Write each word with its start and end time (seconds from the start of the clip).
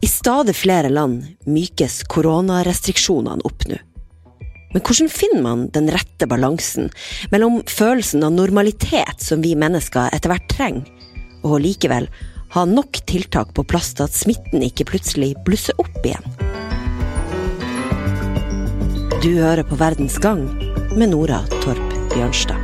I 0.00 0.08
stadig 0.08 0.56
flere 0.56 0.88
land 0.88 1.26
mykes 1.44 2.02
koronarestriksjonene 2.08 3.44
opp 3.44 3.66
nå. 3.68 3.76
Men 4.70 4.84
hvordan 4.86 5.10
finner 5.12 5.42
man 5.44 5.64
den 5.74 5.90
rette 5.92 6.28
balansen 6.30 6.88
mellom 7.32 7.58
følelsen 7.68 8.24
av 8.24 8.32
normalitet 8.36 9.20
som 9.20 9.42
vi 9.44 9.56
mennesker 9.58 10.14
etter 10.14 10.32
hvert 10.32 10.46
trenger, 10.52 10.86
og 11.42 11.60
likevel 11.64 12.06
ha 12.54 12.64
nok 12.68 13.02
tiltak 13.10 13.52
på 13.56 13.66
plass 13.66 13.92
til 13.98 14.06
at 14.06 14.16
smitten 14.16 14.64
ikke 14.66 14.88
plutselig 14.92 15.34
blusser 15.46 15.76
opp 15.82 16.00
igjen? 16.06 16.24
Du 19.20 19.34
hører 19.36 19.66
på 19.68 19.76
Verdens 19.76 20.16
gang 20.22 20.46
med 20.96 21.10
Nora 21.12 21.42
Torp 21.60 21.98
Bjørnstad. 22.14 22.59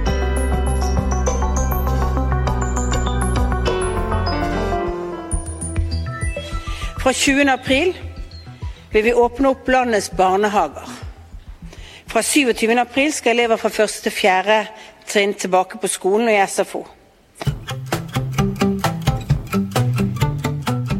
Fra 7.06 7.12
20. 7.12 7.48
april 7.48 7.92
vil 8.90 9.02
vi 9.04 9.12
åpne 9.14 9.52
opp 9.52 9.68
landets 9.70 10.08
barnehager. 10.10 10.88
Fra 12.10 12.22
27. 12.22 12.72
april 12.82 13.12
skal 13.14 13.36
elever 13.36 13.60
fra 13.62 13.70
1. 13.70 13.92
til 14.02 14.14
4. 14.16 14.56
trinn 15.06 15.34
tilbake 15.38 15.78
på 15.78 15.86
skolen 15.86 16.26
og 16.26 16.34
i 16.34 16.40
SFO. 16.50 16.80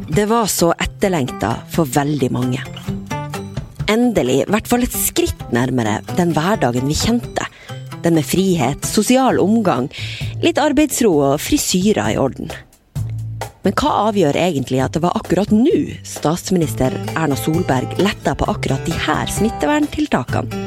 Det 0.06 0.28
var 0.30 0.46
så 0.46 0.68
etterlengta 0.78 1.50
for 1.74 1.90
veldig 1.98 2.30
mange. 2.38 2.62
Endelig, 3.90 4.44
i 4.44 4.48
hvert 4.54 4.70
fall 4.70 4.86
et 4.86 4.94
skritt 4.94 5.42
nærmere 5.50 5.96
den 6.14 6.30
hverdagen 6.38 6.86
vi 6.86 7.00
kjente. 7.02 7.50
Den 8.06 8.14
med 8.14 8.30
frihet, 8.30 8.86
sosial 8.86 9.42
omgang, 9.42 9.90
litt 10.38 10.62
arbeidsro 10.62 11.16
og 11.32 11.42
frisyrer 11.42 12.14
i 12.14 12.22
orden. 12.28 12.54
Men 13.66 13.74
hva 13.74 13.90
avgjør 14.06 14.36
egentlig 14.38 14.78
at 14.78 14.94
det 14.94 15.00
var 15.02 15.16
akkurat 15.18 15.50
nå 15.50 15.96
statsminister 16.06 16.94
Erna 17.16 17.34
Solberg 17.34 17.96
letta 17.98 18.36
på 18.38 18.46
akkurat 18.52 18.86
de 18.86 18.94
her 18.94 19.26
smitteverntiltakene? 19.26 20.60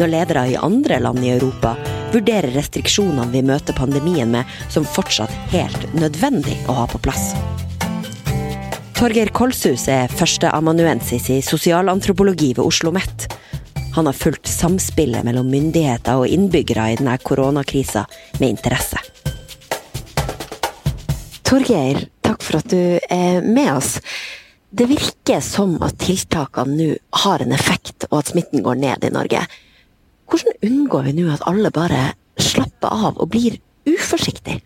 Når 0.00 0.08
ledere 0.14 0.46
i 0.48 0.56
andre 0.56 0.96
land 1.04 1.20
i 1.20 1.34
Europa 1.34 1.74
vurderer 2.14 2.54
restriksjonene 2.56 3.28
vi 3.34 3.44
møter 3.44 3.76
pandemien 3.76 4.32
med 4.32 4.48
som 4.72 4.88
fortsatt 4.88 5.34
helt 5.52 5.84
nødvendig 5.92 6.56
å 6.72 6.78
ha 6.80 6.88
på 6.88 7.02
plass. 7.04 7.34
Torgeir 8.96 9.28
Kolshus 9.36 9.84
er 9.92 10.08
førsteamanuensis 10.08 11.28
i 11.34 11.42
sosialantropologi 11.44 12.54
ved 12.54 12.64
Oslo 12.64 12.94
OsloMet. 12.94 13.28
Han 13.98 14.08
har 14.08 14.16
fulgt 14.16 14.48
samspillet 14.48 15.20
mellom 15.28 15.52
myndigheter 15.52 16.24
og 16.24 16.32
innbyggere 16.32 16.94
i 16.94 16.96
denne 16.96 17.20
koronakrisa 17.20 18.08
med 18.40 18.56
interesse. 18.56 19.04
Torgeir, 21.44 22.08
takk 22.28 22.44
for 22.44 22.60
at 22.60 22.72
du 22.72 22.98
er 23.10 23.44
med 23.44 23.72
oss. 23.76 23.96
Det 24.68 24.88
virker 24.90 25.40
som 25.44 25.78
at 25.84 25.96
tiltakene 26.02 26.76
nå 26.76 26.88
har 27.24 27.44
en 27.44 27.54
effekt, 27.56 28.08
og 28.10 28.20
at 28.20 28.32
smitten 28.34 28.64
går 28.66 28.80
ned 28.82 29.06
i 29.08 29.12
Norge. 29.14 29.46
Hvordan 30.28 30.58
unngår 30.68 31.08
vi 31.08 31.14
nå 31.16 31.30
at 31.32 31.46
alle 31.48 31.72
bare 31.72 32.10
slapper 32.36 32.92
av 32.92 33.16
og 33.16 33.30
blir 33.32 33.56
uforsiktige? 33.88 34.60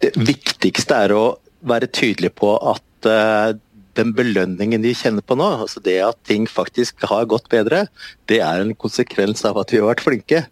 Det 0.00 0.14
viktigste 0.16 1.00
er 1.06 1.12
å 1.12 1.24
være 1.66 1.90
tydelig 1.92 2.30
på 2.38 2.54
at 2.70 3.10
uh, 3.10 3.58
den 3.98 4.14
belønningen 4.16 4.80
de 4.80 4.94
kjenner 4.96 5.26
på 5.26 5.36
nå, 5.36 5.48
altså 5.66 5.82
det 5.84 5.98
at 6.06 6.20
ting 6.30 6.46
faktisk 6.48 7.02
har 7.10 7.26
gått 7.28 7.50
bedre, 7.52 7.84
det 8.30 8.38
er 8.46 8.62
en 8.62 8.72
konsekvens 8.78 9.42
av 9.44 9.58
at 9.60 9.74
vi 9.74 9.82
har 9.82 9.90
vært 9.90 10.06
flinke. 10.06 10.44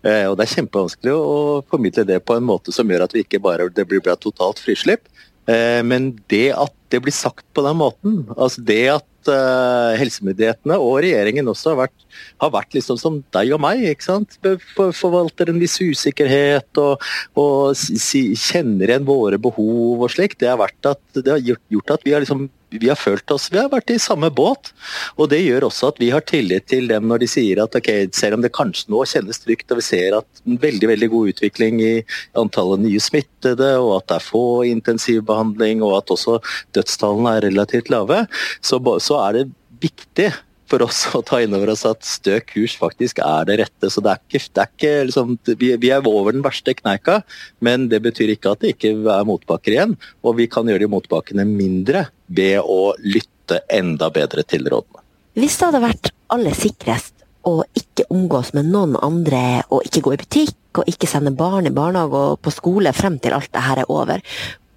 Uh, 0.00 0.32
og 0.32 0.40
Det 0.40 0.48
er 0.48 0.54
kjempevanskelig 0.56 1.14
å 1.14 1.38
formidle 1.68 2.08
det 2.08 2.22
på 2.24 2.40
en 2.40 2.48
måte 2.48 2.72
som 2.74 2.88
gjør 2.88 3.04
at 3.04 3.14
vi 3.14 3.26
ikke 3.26 3.44
bare 3.44 3.68
det 3.68 3.86
blir 3.86 4.02
totalt 4.16 4.64
frislipp, 4.64 5.04
Eh, 5.04 5.17
men 5.48 6.10
det 6.28 6.50
at 6.52 6.74
det 6.92 6.98
blir 7.04 7.14
sagt 7.16 7.46
på 7.56 7.62
den 7.64 7.78
måten, 7.80 8.18
altså 8.36 8.60
det 8.68 8.82
at 8.98 9.06
uh, 9.30 9.94
helsemyndighetene 10.00 10.78
og 10.80 11.00
regjeringen 11.04 11.48
også 11.52 11.72
har 11.72 11.80
vært, 11.84 12.06
har 12.42 12.52
vært 12.54 12.76
liksom 12.76 13.00
som 13.00 13.20
deg 13.36 13.54
og 13.56 13.62
meg. 13.64 13.84
ikke 13.92 14.08
sant? 14.08 14.38
Forvalter 14.76 15.52
en 15.52 15.60
viss 15.62 15.78
usikkerhet 15.80 16.82
og, 16.82 17.08
og 17.38 17.76
si, 17.78 18.30
kjenner 18.38 18.90
igjen 18.90 19.08
våre 19.08 19.40
behov 19.40 20.06
og 20.06 20.12
slik. 20.14 20.38
Det 20.40 20.50
har, 20.50 20.62
at, 20.62 21.02
det 21.16 21.28
har 21.32 21.42
gjort, 21.42 21.64
gjort 21.72 21.98
at 21.98 22.08
vi 22.08 22.16
har 22.16 22.24
liksom 22.24 22.48
vi 22.70 22.88
har 22.88 22.96
følt 22.96 23.30
oss, 23.30 23.48
vi 23.52 23.58
har 23.58 23.70
vært 23.72 23.90
i 23.94 23.98
samme 24.00 24.30
båt. 24.34 24.72
Og 25.16 25.30
det 25.32 25.40
gjør 25.40 25.68
også 25.68 25.92
at 25.92 26.00
vi 26.00 26.10
har 26.12 26.24
tillit 26.28 26.66
til 26.68 26.88
dem 26.90 27.06
når 27.08 27.22
de 27.22 27.28
sier 27.30 27.62
at 27.62 27.76
ok, 27.78 27.90
selv 28.16 28.38
om 28.38 28.44
det 28.44 28.52
kanskje 28.56 28.92
nå 28.92 29.04
kjennes 29.08 29.40
trygt 29.42 29.72
og 29.72 29.80
vi 29.80 29.86
ser 29.86 30.18
at 30.18 30.42
en 30.44 30.60
veldig 30.60 30.90
veldig 30.92 31.08
god 31.14 31.32
utvikling 31.32 31.80
i 31.84 31.92
antallet 32.38 32.84
nye 32.84 33.00
smittede, 33.02 33.70
og 33.80 33.94
at 33.98 34.08
det 34.10 34.18
er 34.18 34.26
få 34.28 34.44
intensivbehandling 34.68 35.82
og 35.86 35.98
at 36.02 36.14
også 36.14 36.38
dødstallene 36.76 37.36
er 37.38 37.48
relativt 37.48 37.92
lave, 37.92 38.24
så, 38.60 38.80
så 39.00 39.17
er 39.24 39.38
det 39.38 39.48
viktig 39.82 40.30
for 40.68 40.84
oss 40.84 41.04
å 41.16 41.22
ta 41.24 41.40
inn 41.42 41.54
over 41.56 41.72
oss 41.72 41.84
at 41.88 42.04
stø 42.04 42.38
kurs 42.44 42.74
faktisk 42.78 43.22
er 43.24 43.48
det 43.48 43.58
rette. 43.62 43.90
Så 43.90 44.02
det 44.04 44.12
er 44.12 44.22
ikke, 44.22 44.42
det 44.54 44.62
er 44.62 44.72
ikke 44.72 44.92
liksom, 45.08 45.34
vi, 45.48 45.72
vi, 45.80 45.90
er 45.94 46.08
over 46.08 46.36
den 46.36 46.44
verste 46.44 46.74
kneika, 46.76 47.22
men 47.64 47.88
det 47.92 48.02
betyr 48.04 48.34
ikke 48.34 48.52
at 48.52 48.64
det 48.64 48.74
ikke 48.76 48.94
er 49.14 49.28
motbakker 49.28 49.74
igjen. 49.74 49.96
Og 50.22 50.38
vi 50.40 50.48
kan 50.50 50.68
gjøre 50.68 50.84
de 50.84 50.92
motbakkene 50.92 51.46
mindre 51.48 52.08
ved 52.26 52.60
å 52.60 52.94
lytte 53.04 53.62
enda 53.72 54.10
bedre 54.14 54.44
til 54.48 54.68
rådene. 54.68 55.04
Hvis 55.38 55.56
det 55.56 55.68
hadde 55.68 55.84
vært 55.84 56.12
aller 56.34 56.56
sikrest 56.58 57.14
å 57.48 57.62
ikke 57.78 58.08
omgås 58.12 58.52
med 58.56 58.68
noen 58.68 58.96
andre, 59.00 59.62
og 59.72 59.86
ikke 59.86 60.02
gå 60.04 60.14
i 60.14 60.20
butikk 60.20 60.82
og 60.82 60.90
ikke 60.90 61.08
sende 61.10 61.32
barn 61.34 61.66
i 61.70 61.74
barnehage 61.74 62.24
og 62.32 62.40
på 62.44 62.52
skole 62.52 62.92
frem 62.94 63.16
til 63.22 63.34
alt 63.36 63.50
det 63.54 63.62
her 63.64 63.82
er 63.82 63.92
over, 63.92 64.20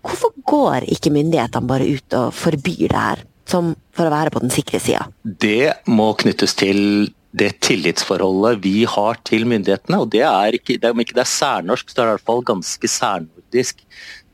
hvorfor 0.05 0.31
går 0.47 0.87
ikke 0.93 1.11
myndighetene 1.13 1.67
bare 1.67 1.89
ut 1.89 2.15
og 2.17 2.31
forbyr 2.37 2.87
det 2.93 3.01
her? 3.01 3.25
Som 3.49 3.73
for 3.95 4.07
å 4.07 4.13
være 4.13 4.33
på 4.33 4.43
den 4.43 4.53
sikre 4.53 4.81
sida? 4.83 5.07
Det 5.23 5.73
må 5.89 6.11
knyttes 6.19 6.55
til 6.59 7.09
det 7.31 7.53
tillitsforholdet 7.63 8.59
vi 8.63 8.83
har 8.89 9.19
til 9.27 9.45
myndighetene. 9.47 10.01
og 10.03 10.11
Det 10.11 10.23
er 10.27 10.57
ikke, 10.57 10.77
det 10.81 10.91
om 10.91 10.99
ikke 10.99 11.15
det 11.15 11.23
er 11.23 11.31
særnorsk, 11.31 11.89
så 11.89 12.01
er 12.01 12.03
det 12.03 12.09
i 12.09 12.17
hvert 12.17 12.29
fall 12.31 12.43
ganske 12.47 12.91
særnordisk. 12.91 13.85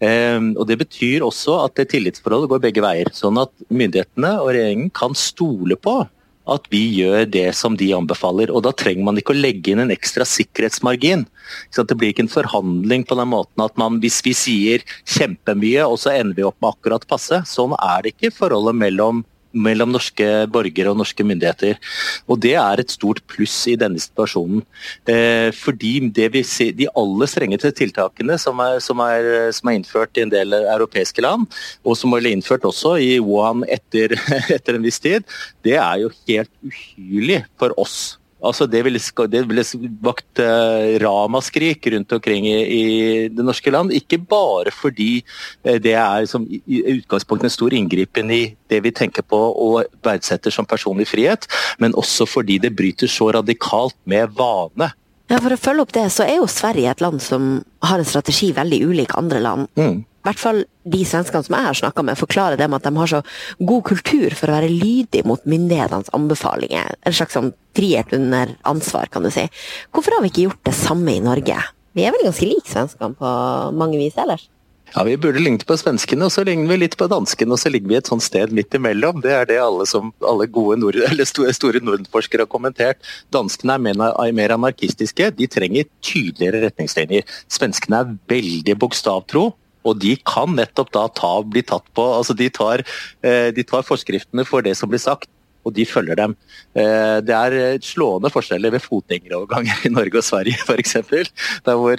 Um, 0.01 0.51
og 0.57 0.67
Det 0.69 0.77
betyr 0.81 1.25
også 1.25 1.59
at 1.63 1.77
det 1.77 1.89
tillitsforholdet 1.93 2.49
går 2.49 2.63
begge 2.65 2.85
veier. 2.85 3.11
Sånn 3.13 3.37
at 3.41 3.53
myndighetene 3.69 4.37
og 4.41 4.51
regjeringen 4.53 4.89
kan 4.93 5.17
stole 5.17 5.77
på 5.77 5.99
at 6.51 6.67
vi 6.71 6.81
gjør 6.95 7.25
det 7.29 7.47
som 7.57 7.77
de 7.79 7.89
anbefaler. 7.95 8.51
og 8.51 8.63
Da 8.65 8.73
trenger 8.75 9.07
man 9.07 9.19
ikke 9.19 9.35
å 9.35 9.39
legge 9.39 9.73
inn 9.73 9.83
en 9.83 9.93
ekstra 9.93 10.25
sikkerhetsmargin. 10.27 11.25
Det 11.75 11.95
blir 11.97 12.13
ikke 12.13 12.25
en 12.27 12.33
forhandling 12.33 13.05
på 13.07 13.17
den 13.19 13.31
måten 13.31 13.63
at 13.63 13.77
man, 13.79 14.01
hvis 14.03 14.21
vi 14.25 14.35
sier 14.37 14.85
kjempemye 15.05 15.85
og 15.87 15.99
så 16.01 16.15
ender 16.15 16.39
vi 16.39 16.47
opp 16.47 16.59
med 16.63 16.73
akkurat 16.75 17.07
passe. 17.09 17.43
Sånn 17.47 17.75
er 17.77 18.03
det 18.03 18.15
ikke 18.15 18.35
forholdet 18.35 18.79
mellom 18.79 19.25
mellom 19.53 19.93
norske 19.95 20.27
borgere 20.51 20.91
og 20.91 20.99
norske 21.01 21.23
myndigheter. 21.25 21.77
Og 22.27 22.39
Det 22.39 22.55
er 22.55 22.79
et 22.79 22.91
stort 22.91 23.21
pluss 23.27 23.55
i 23.67 23.75
denne 23.75 23.99
situasjonen. 23.99 24.63
Eh, 25.07 25.51
fordi 25.51 26.11
ser, 26.43 26.71
De 26.71 26.87
aller 26.95 27.27
strengeste 27.27 27.71
tiltakene 27.71 28.37
som 28.37 28.59
er, 28.59 28.79
som, 28.79 28.99
er, 28.99 29.51
som 29.51 29.69
er, 29.69 29.75
innført 29.77 30.17
i 30.17 30.21
en 30.21 30.29
del 30.29 30.53
europeiske 30.53 31.21
land, 31.21 31.47
og 31.83 31.97
som 31.97 32.11
ble 32.11 32.31
innført 32.31 32.63
også 32.63 32.97
i 32.99 33.19
Wuhan 33.19 33.63
etter, 33.67 34.15
etter 34.55 34.75
en 34.75 34.83
viss 34.83 34.99
tid, 34.99 35.23
det 35.63 35.77
er 35.77 36.03
jo 36.03 36.13
helt 36.27 36.51
uhyrlig 36.63 37.43
for 37.57 37.73
oss 37.77 38.17
Altså 38.45 38.67
det 38.69 38.83
ville, 38.85 38.99
det 39.31 39.41
ville 39.49 39.63
vakt 40.05 40.41
eh, 40.43 40.97
ramaskrik 41.01 41.87
rundt 41.93 42.13
omkring 42.13 42.45
i, 42.45 42.57
i, 42.61 42.83
det 43.33 43.45
norske 43.45 43.71
land. 43.73 43.93
Ikke 43.97 44.19
bare 44.21 44.73
fordi 44.73 45.23
eh, 45.63 45.79
det 45.81 45.95
er 45.97 46.27
som, 46.29 46.45
i 46.45 46.81
utgangspunktet 46.99 47.49
en 47.49 47.55
stor 47.55 47.73
inngripen 47.73 48.29
i 48.33 48.43
det 48.69 48.83
vi 48.85 48.93
tenker 48.93 49.25
på 49.25 49.39
og 49.39 49.89
verdsetter 50.05 50.53
som 50.53 50.69
personlig 50.69 51.09
frihet, 51.09 51.49
men 51.81 51.97
også 51.97 52.27
fordi 52.29 52.59
det 52.61 52.75
bryter 52.77 53.09
så 53.09 53.31
radikalt 53.39 53.97
med 54.05 54.37
vane. 54.37 54.91
Ja, 55.27 55.41
For 55.41 55.51
å 55.51 55.59
følge 55.59 55.83
opp 55.83 55.95
det, 55.97 56.05
så 56.13 56.23
er 56.23 56.37
jo 56.37 56.51
Sverige 56.51 56.93
et 56.93 57.01
land 57.03 57.19
som 57.23 57.57
har 57.83 57.99
en 57.99 58.07
strategi 58.07 58.53
veldig 58.55 58.83
ulik 58.85 59.17
andre 59.19 59.41
land. 59.43 59.73
Mm 59.79 60.05
hvert 60.25 60.41
fall 60.41 60.63
de 60.87 61.03
svenskene 61.07 61.45
som 61.45 61.55
jeg 61.57 61.67
har 61.67 61.79
snakka 61.81 62.03
med, 62.07 62.19
forklarer 62.19 62.59
det 62.59 62.67
med 62.69 62.79
at 62.79 62.89
de 62.89 62.99
har 62.99 63.11
så 63.11 63.21
god 63.59 63.85
kultur 63.91 64.35
for 64.37 64.49
å 64.49 64.57
være 64.57 64.71
lydig 64.71 65.23
mot 65.27 65.43
myndighetenes 65.47 66.11
anbefalinger. 66.15 66.97
En 67.07 67.15
slags 67.15 67.37
sånn 67.37 67.53
frihet 67.77 68.13
under 68.17 68.55
ansvar, 68.67 69.11
kan 69.13 69.25
du 69.25 69.31
si. 69.33 69.47
Hvorfor 69.95 70.17
har 70.17 70.25
vi 70.25 70.33
ikke 70.33 70.47
gjort 70.49 70.67
det 70.67 70.77
samme 70.77 71.15
i 71.15 71.23
Norge? 71.23 71.57
Vi 71.97 72.05
er 72.05 72.13
vel 72.13 72.27
ganske 72.27 72.47
like 72.47 72.69
svenskene 72.69 73.17
på 73.17 73.33
mange 73.77 73.99
vis 73.99 74.17
ellers? 74.21 74.47
Ja, 74.95 75.03
Vi 75.03 75.17
burde 75.19 75.41
ligne 75.43 75.65
på 75.67 75.75
svenskene, 75.77 76.27
og 76.27 76.31
så 76.31 76.45
ligner 76.47 76.71
vi 76.71 76.77
litt 76.85 76.95
på 76.97 77.09
danskene, 77.11 77.51
og 77.53 77.59
så 77.59 77.71
ligger 77.73 77.91
vi 77.91 77.97
et 77.99 78.07
sånt 78.07 78.23
sted 78.23 78.53
midt 78.55 78.75
imellom. 78.77 79.19
Det 79.23 79.33
er 79.35 79.49
det 79.49 79.59
alle, 79.59 79.85
som, 79.89 80.13
alle 80.23 80.47
gode 80.47 80.79
nord, 80.79 80.99
store, 81.31 81.53
store 81.55 81.81
nordenforskere 81.83 82.45
har 82.45 82.51
kommentert. 82.51 83.01
Danskene 83.35 83.75
er 83.75 83.83
mer, 83.83 84.03
er 84.15 84.35
mer 84.37 84.55
anarkistiske, 84.55 85.31
de 85.35 85.49
trenger 85.51 85.89
tydeligere 85.99 86.63
retningslinjer. 86.69 87.27
Svenskene 87.51 87.99
er 87.99 88.13
veldig 88.31 88.77
bokstavtro, 88.79 89.49
og 89.87 90.01
de 90.03 90.15
kan 90.27 90.53
nettopp 90.57 90.91
da 90.95 91.07
ta, 91.07 91.33
bli 91.43 91.63
tatt 91.65 91.87
på 91.97 92.05
altså 92.19 92.35
de 92.37 92.49
tar, 92.53 92.83
eh, 93.23 93.49
de 93.55 93.65
tar 93.67 93.87
forskriftene 93.87 94.45
for 94.47 94.65
det 94.65 94.75
som 94.79 94.91
blir 94.91 95.01
sagt, 95.01 95.29
og 95.67 95.73
de 95.75 95.83
følger 95.87 96.15
dem. 96.15 96.35
Eh, 96.79 97.19
det 97.27 97.35
er 97.35 97.81
slående 97.83 98.31
forskjeller 98.31 98.71
ved 98.75 98.83
fotgjengeroverganger 98.85 99.87
i 99.89 99.91
Norge 99.91 100.21
og 100.21 100.25
Sverige 100.25 100.61
f.eks. 100.63 100.95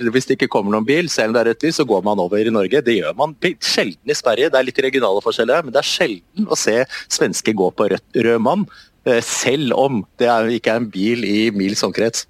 Hvis 0.08 0.28
det 0.28 0.38
ikke 0.38 0.50
kommer 0.54 0.74
noen 0.74 0.88
bil, 0.88 1.10
selv 1.12 1.32
om 1.32 1.36
det 1.36 1.42
er 1.42 1.50
rødt 1.52 1.68
lys, 1.68 1.80
så 1.80 1.88
går 1.88 2.06
man 2.06 2.22
over 2.22 2.40
i 2.40 2.54
Norge. 2.54 2.82
Det 2.84 2.96
gjør 2.96 3.18
man 3.18 3.36
sjelden 3.44 4.08
i 4.08 4.16
Sverige. 4.16 4.52
Det 4.52 4.60
er 4.60 4.68
litt 4.68 4.82
regionale 4.88 5.24
forskjeller, 5.24 5.66
men 5.66 5.76
det 5.76 5.82
er 5.82 5.90
sjelden 5.90 6.48
å 6.48 6.58
se 6.58 6.78
svensker 7.12 7.56
gå 7.58 7.70
på 7.76 7.90
rød, 7.92 8.06
rød 8.28 8.42
mann, 8.44 8.66
eh, 9.04 9.20
selv 9.24 9.76
om 9.76 10.02
det 10.20 10.32
ikke 10.58 10.74
er 10.74 10.84
en 10.84 10.90
bil 10.94 11.28
i 11.28 11.38
mils 11.54 11.84
omkrets. 11.84 12.26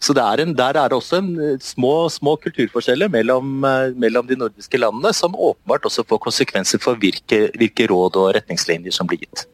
Så 0.00 0.14
er 0.16 0.42
en, 0.42 0.54
Der 0.56 0.76
er 0.76 0.88
det 0.88 0.96
også 0.96 1.20
en 1.20 1.34
eh, 1.40 1.58
små, 1.60 2.08
små 2.12 2.36
kulturforskjeller 2.40 3.10
mellom, 3.12 3.64
eh, 3.64 3.92
mellom, 3.96 4.26
de 4.26 4.38
nordiske 4.38 4.78
landene, 4.78 5.12
som 5.14 5.34
åpenbart 5.34 5.86
også 5.88 6.06
får 6.06 6.22
konsekvenser 6.22 6.82
for 6.82 6.98
hvilke, 7.00 7.50
hvilke 7.56 7.88
råd 7.90 8.16
og 8.16 8.32
retningslinjer 8.36 8.94
som 8.94 9.08
blir 9.08 9.24
gitt. 9.24 9.46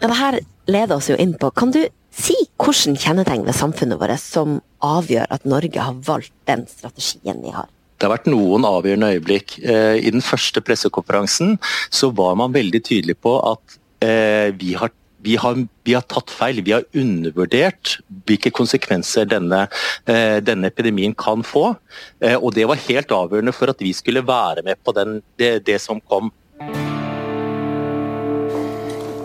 Ja, 0.00 0.08
det 0.08 0.16
her 0.16 0.38
leder 0.70 0.96
oss 0.96 1.10
jo 1.10 1.16
inn 1.20 1.34
på 1.36 1.50
Kan 1.52 1.74
du 1.74 1.82
si 2.10 2.36
hvilke 2.60 2.96
kjennetegn 2.96 3.44
ved 3.46 3.56
samfunnet 3.56 4.00
vårt 4.00 4.20
som 4.22 4.60
avgjør 4.84 5.28
at 5.30 5.44
Norge 5.44 5.80
har 5.80 6.00
valgt 6.06 6.32
den 6.48 6.66
strategien 6.66 7.42
vi 7.44 7.52
har? 7.54 7.68
Det 8.00 8.08
har 8.08 8.16
vært 8.16 8.30
noen 8.32 8.64
avgjørende 8.64 9.12
øyeblikk. 9.12 9.58
Eh, 9.60 10.00
I 10.00 10.10
den 10.10 10.24
første 10.24 10.62
pressekonferansen 10.64 11.58
så 11.92 12.08
var 12.16 12.38
man 12.40 12.54
veldig 12.56 12.80
tydelig 12.82 13.20
på 13.20 13.36
at 13.52 13.76
vi 14.00 14.70
har 14.80 14.88
vi 15.22 15.36
har, 15.36 15.66
vi 15.84 15.94
har, 15.94 16.04
tatt 16.08 16.32
feil. 16.32 16.62
Vi 16.64 16.72
har 16.72 16.86
undervurdert 16.96 17.98
hvilke 18.28 18.52
konsekvenser 18.54 19.28
denne, 19.28 19.66
eh, 20.08 20.38
denne 20.44 20.70
epidemien 20.70 21.14
kan 21.14 21.44
få. 21.44 21.74
Eh, 22.20 22.36
og 22.36 22.54
det 22.56 22.66
var 22.68 22.80
helt 22.88 23.12
avgjørende 23.12 23.54
for 23.56 23.72
at 23.72 23.80
vi 23.80 23.92
skulle 23.92 24.24
være 24.26 24.64
med 24.64 24.80
på 24.84 24.94
den, 24.96 25.20
det, 25.38 25.66
det, 25.66 25.80
som 25.80 26.00
kom. 26.00 26.32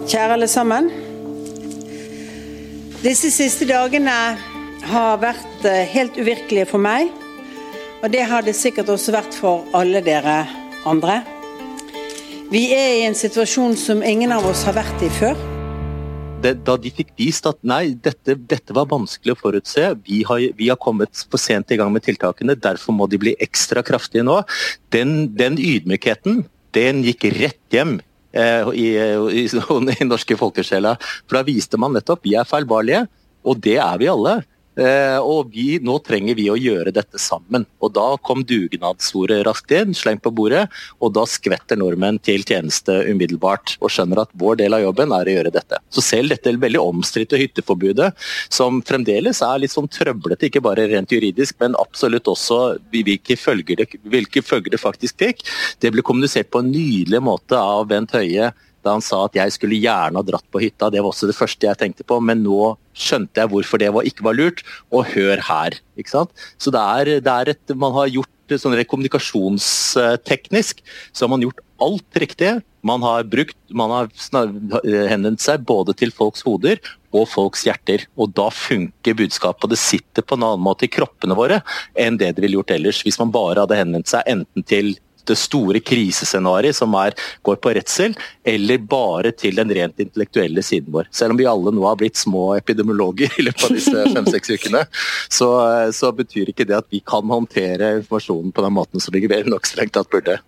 Kjære 0.06 0.36
alle 0.36 0.47
sammen. 0.51 0.92
Disse 3.06 3.31
siste 3.31 3.68
dagene 3.69 4.18
har 4.86 5.21
vært 5.24 5.65
eh, 5.65 5.86
helt 5.95 6.19
uvirkelige 6.19 6.68
for 6.69 6.81
meg. 6.81 7.12
Og 8.03 8.12
det 8.12 8.27
har 8.27 8.44
det 8.45 8.57
sikkert 8.57 8.92
også 8.92 9.15
vært 9.15 9.33
for 9.33 9.65
alle 9.74 10.03
dere 10.06 10.44
andre. 10.86 11.21
Vi 12.51 12.68
er 12.75 13.00
i 13.00 13.06
en 13.07 13.18
situasjon 13.18 13.74
som 13.80 14.03
ingen 14.06 14.36
av 14.36 14.45
oss 14.45 14.68
har 14.68 14.75
vært 14.77 15.01
i 15.01 15.09
før 15.09 15.55
det, 16.45 16.53
da 16.68 16.77
de 16.80 16.92
fikk 16.94 17.13
vist 17.19 17.47
at 17.50 17.59
nei, 17.65 17.95
dette, 18.06 18.38
dette 18.50 18.75
var 18.75 18.89
vanskelig 18.92 19.36
å 19.36 19.39
forutse, 19.39 19.92
vi 20.06 20.21
har, 20.27 20.44
vi 20.57 20.69
har, 20.71 20.80
kommet 20.81 21.25
for 21.31 21.42
sent 21.42 21.74
i 21.74 21.80
gang 21.80 21.92
med 21.94 22.06
tiltakene, 22.06 22.57
derfor 22.62 22.95
må 22.95 23.09
de 23.09 23.19
bli 23.21 23.36
ekstra 23.42 23.83
kraftige 23.86 24.25
nå. 24.25 24.42
Den, 24.94 25.31
den 25.38 25.57
ydmykheten, 25.62 26.44
den 26.75 27.03
gikk 27.06 27.30
rett 27.39 27.74
hjem 27.74 27.97
eh, 28.36 28.71
i, 28.75 28.88
i, 28.94 29.45
i, 29.45 29.95
i 29.95 30.07
norske 30.07 30.38
folkesjela. 30.39 30.95
For 31.25 31.39
da 31.39 31.45
viste 31.47 31.80
man 31.81 31.95
nettopp 31.95 32.25
vi 32.27 32.36
er 32.38 32.47
feilbarlige, 32.47 33.06
og 33.45 33.62
det 33.65 33.80
er 33.81 34.01
vi 34.01 34.12
alle. 34.12 34.39
Eh, 34.75 35.19
og 35.24 35.54
vi, 35.56 35.77
nå 35.83 35.98
trenger 36.04 36.36
vi 36.38 36.50
å 36.51 36.57
gjøre 36.60 36.94
dette 36.95 37.19
sammen. 37.22 37.66
Og 37.83 37.94
da 37.95 38.07
kom 38.25 38.44
dugnadsordet 38.48 39.42
raskt 39.48 39.72
inn, 39.75 39.95
slengt 39.95 40.24
på 40.25 40.33
bordet, 40.36 40.66
og 41.00 41.13
da 41.16 41.25
skvetter 41.30 41.80
nordmenn 41.80 42.19
til 42.24 42.44
tjeneste 42.44 42.98
umiddelbart. 43.10 43.77
Og 43.81 43.94
skjønner 43.94 44.25
at 44.25 44.33
vår 44.36 44.60
del 44.63 44.77
av 44.77 44.83
jobben 44.83 45.16
er 45.16 45.31
å 45.31 45.38
gjøre 45.38 45.54
dette. 45.56 45.80
Så 45.94 46.04
selv 46.04 46.36
dette 46.36 46.56
veldig 46.66 46.81
omstridte 46.81 47.39
hytteforbudet, 47.39 48.12
som 48.54 48.81
fremdeles 48.86 49.42
er 49.45 49.63
litt 49.63 49.74
sånn 49.74 49.89
trøblete, 49.92 50.50
ikke 50.50 50.63
bare 50.66 50.88
rent 50.92 51.12
juridisk, 51.12 51.57
men 51.62 51.78
absolutt 51.80 52.30
også 52.31 52.60
hvilke 52.94 53.38
følger 53.39 53.81
det, 53.81 53.89
hvilke 54.12 54.44
følger 54.45 54.75
det 54.75 54.81
faktisk 54.81 55.19
fikk, 55.21 55.44
det 55.83 55.92
ble 55.94 56.04
kommunisert 56.06 56.51
på 56.51 56.62
en 56.63 56.71
nydelig 56.71 57.21
måte 57.24 57.60
av 57.60 57.88
Bent 57.89 58.16
Høie 58.16 58.51
da 58.86 58.96
han 58.96 59.04
sa 59.04 59.24
at 59.26 59.38
jeg 59.38 59.56
skulle 59.56 59.80
gjerne 59.82 60.22
ha 60.22 60.26
dratt 60.26 60.46
på 60.54 60.62
hytta. 60.62 60.92
Det 60.94 61.02
var 61.02 61.12
også 61.12 61.30
det 61.30 61.38
første 61.38 61.68
jeg 61.68 61.82
tenkte 61.82 62.06
på, 62.08 62.20
men 62.22 62.44
nå 62.46 62.76
skjønte 62.96 63.42
jeg 63.42 63.52
hvorfor 63.52 63.82
det 63.82 63.92
var, 63.96 64.08
ikke 64.08 64.28
var 64.28 64.38
lurt. 64.38 64.64
Og 64.94 65.10
hør 65.16 65.42
her. 65.50 65.80
ikke 65.98 66.14
sant? 66.14 66.48
Så 66.62 66.74
det 66.74 66.82
er, 66.82 67.18
det 67.26 67.36
er 67.36 67.54
et, 67.56 67.76
man 67.76 67.96
har 67.98 68.14
gjort 68.14 68.32
sånn 68.46 68.78
kommunikasjonsteknisk 68.86 70.84
så 71.12 71.26
har 71.26 71.32
man 71.32 71.42
gjort 71.42 71.64
alt 71.82 72.20
riktig. 72.22 72.52
Man 72.86 73.02
har 73.02 73.26
brukt, 73.26 73.58
man 73.74 73.90
har 73.92 74.12
henvendt 75.10 75.42
seg 75.42 75.66
både 75.66 75.96
til 75.98 76.14
folks 76.14 76.46
hoder 76.46 76.78
og 77.16 77.26
folks 77.31 77.66
hjerter. 77.66 78.06
Og 78.20 78.36
da 78.38 78.52
funker 78.54 79.18
budskapet, 79.18 79.66
og 79.66 79.74
det 79.74 79.81
sitter 79.81 80.22
på 80.24 80.38
en 80.38 80.46
annen 80.46 80.64
måte 80.64 80.86
i 80.88 80.92
kroppene 80.92 81.38
våre 81.38 81.62
enn 81.98 82.20
det 82.22 82.36
det 82.36 82.46
ville 82.46 82.60
gjort 82.60 82.76
ellers. 82.78 83.02
Hvis 83.06 83.20
man 83.22 83.34
bare 83.34 83.66
hadde 83.66 83.80
henvendt 83.81 84.12
seg 84.12 84.30
enten 84.30 84.68
til 84.68 84.94
det 85.30 85.38
store 85.39 85.81
krisescenarioet 85.83 86.77
som 86.77 86.94
er, 87.00 87.16
går 87.45 87.60
på 87.62 87.74
redsel, 87.77 88.16
eller 88.45 88.77
bare 88.77 89.33
til 89.36 89.57
den 89.60 89.74
rent 89.75 90.00
intellektuelle 90.01 90.63
siden 90.66 90.94
vår. 90.94 91.10
Selv 91.16 91.36
om 91.36 91.42
vi 91.42 91.50
alle 91.50 91.74
nå 91.75 91.86
har 91.88 92.00
blitt 92.00 92.19
små 92.19 92.54
epidemiologer 92.57 93.39
i 93.39 93.48
løpet 93.48 93.68
av 93.68 93.75
disse 93.75 94.07
fem-seks 94.16 94.56
ukene, 94.56 94.86
så, 95.27 95.50
så, 95.95 96.13
betyr 96.16 96.54
ikke 96.54 96.68
det 96.69 96.77
at 96.77 96.89
vi 96.94 97.01
kan 97.06 97.27
håndtere 97.30 97.98
informasjonen 98.00 98.56
på 98.56 98.66
den 98.66 98.75
måten 98.77 99.04
som 99.04 99.16
vi 99.16 99.25
nok 99.25 99.68
strengt 99.68 99.95
tatt 99.98 100.10
burde. 100.13 100.39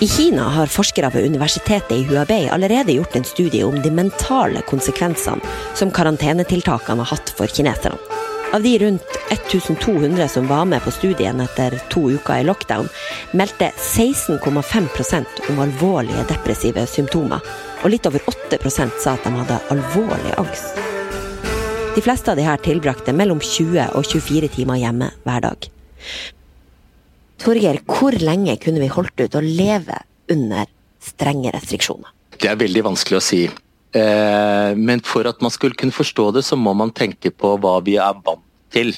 I 0.00 0.08
Kina 0.08 0.42
har 0.52 0.68
forskere 0.68 1.08
ved 1.14 1.24
universitetet 1.24 1.94
i 1.96 2.02
Huabei 2.04 2.50
allerede 2.52 2.92
gjort 2.92 3.16
en 3.16 3.24
studie 3.24 3.64
om 3.64 3.78
de 3.80 3.90
mentale 3.90 4.60
konsekvensene 4.68 5.54
som 5.74 5.90
karantenetiltakene 5.90 7.00
har 7.00 7.16
hatt 7.16 7.32
for 7.38 7.48
kineserne. 7.48 8.05
Av 8.56 8.62
de 8.62 8.78
rundt 8.78 9.04
1200 9.30 10.28
som 10.28 10.46
var 10.46 10.64
med 10.64 10.82
på 10.82 10.90
studien 10.90 11.40
etter 11.40 11.74
to 11.92 12.06
uker 12.10 12.38
i 12.40 12.44
lockdown, 12.44 12.86
meldte 13.36 13.66
16,5% 13.76 15.50
om 15.50 15.58
alvorlige 15.60 16.22
depressive 16.30 16.86
symptomer, 16.88 17.42
og 17.82 17.92
litt 17.92 18.08
over 18.08 18.24
8% 18.32 18.96
sa 19.02 19.12
at 19.12 19.26
de 19.26 19.32
hadde 19.34 19.58
alvorlig 19.74 20.32
angst. 20.40 20.80
De 21.98 22.04
fleste 22.06 22.32
av 22.32 22.40
de 22.40 22.46
her 22.46 22.62
tilbrakte 22.64 23.12
mellom 23.12 23.44
20 23.44 23.90
og 23.92 24.08
24 24.08 24.48
timer 24.56 24.80
hjemme 24.80 25.10
hver 25.28 25.44
dag. 25.50 25.68
Torgeir, 27.44 27.82
hvor 27.84 28.16
lenge 28.16 28.56
kunne 28.64 28.80
vi 28.80 28.88
holdt 28.96 29.20
ut 29.20 29.36
å 29.36 29.44
leve 29.44 30.00
under 30.32 30.64
strenge 31.04 31.52
restriksjoner? 31.52 32.08
Det 32.40 32.48
er 32.48 32.64
veldig 32.64 32.88
vanskelig 32.88 33.20
å 33.20 33.26
si. 33.28 33.44
Eh, 33.92 34.72
men 34.80 35.04
for 35.04 35.28
at 35.28 35.44
man 35.44 35.52
skulle 35.52 35.76
kunne 35.76 35.92
forstå 35.92 36.30
det, 36.40 36.46
så 36.48 36.56
må 36.56 36.72
man 36.72 36.96
tenke 36.96 37.28
på 37.36 37.52
hva 37.60 37.76
vi 37.84 38.00
er 38.00 38.16
vant 38.24 38.45
til. 38.74 38.94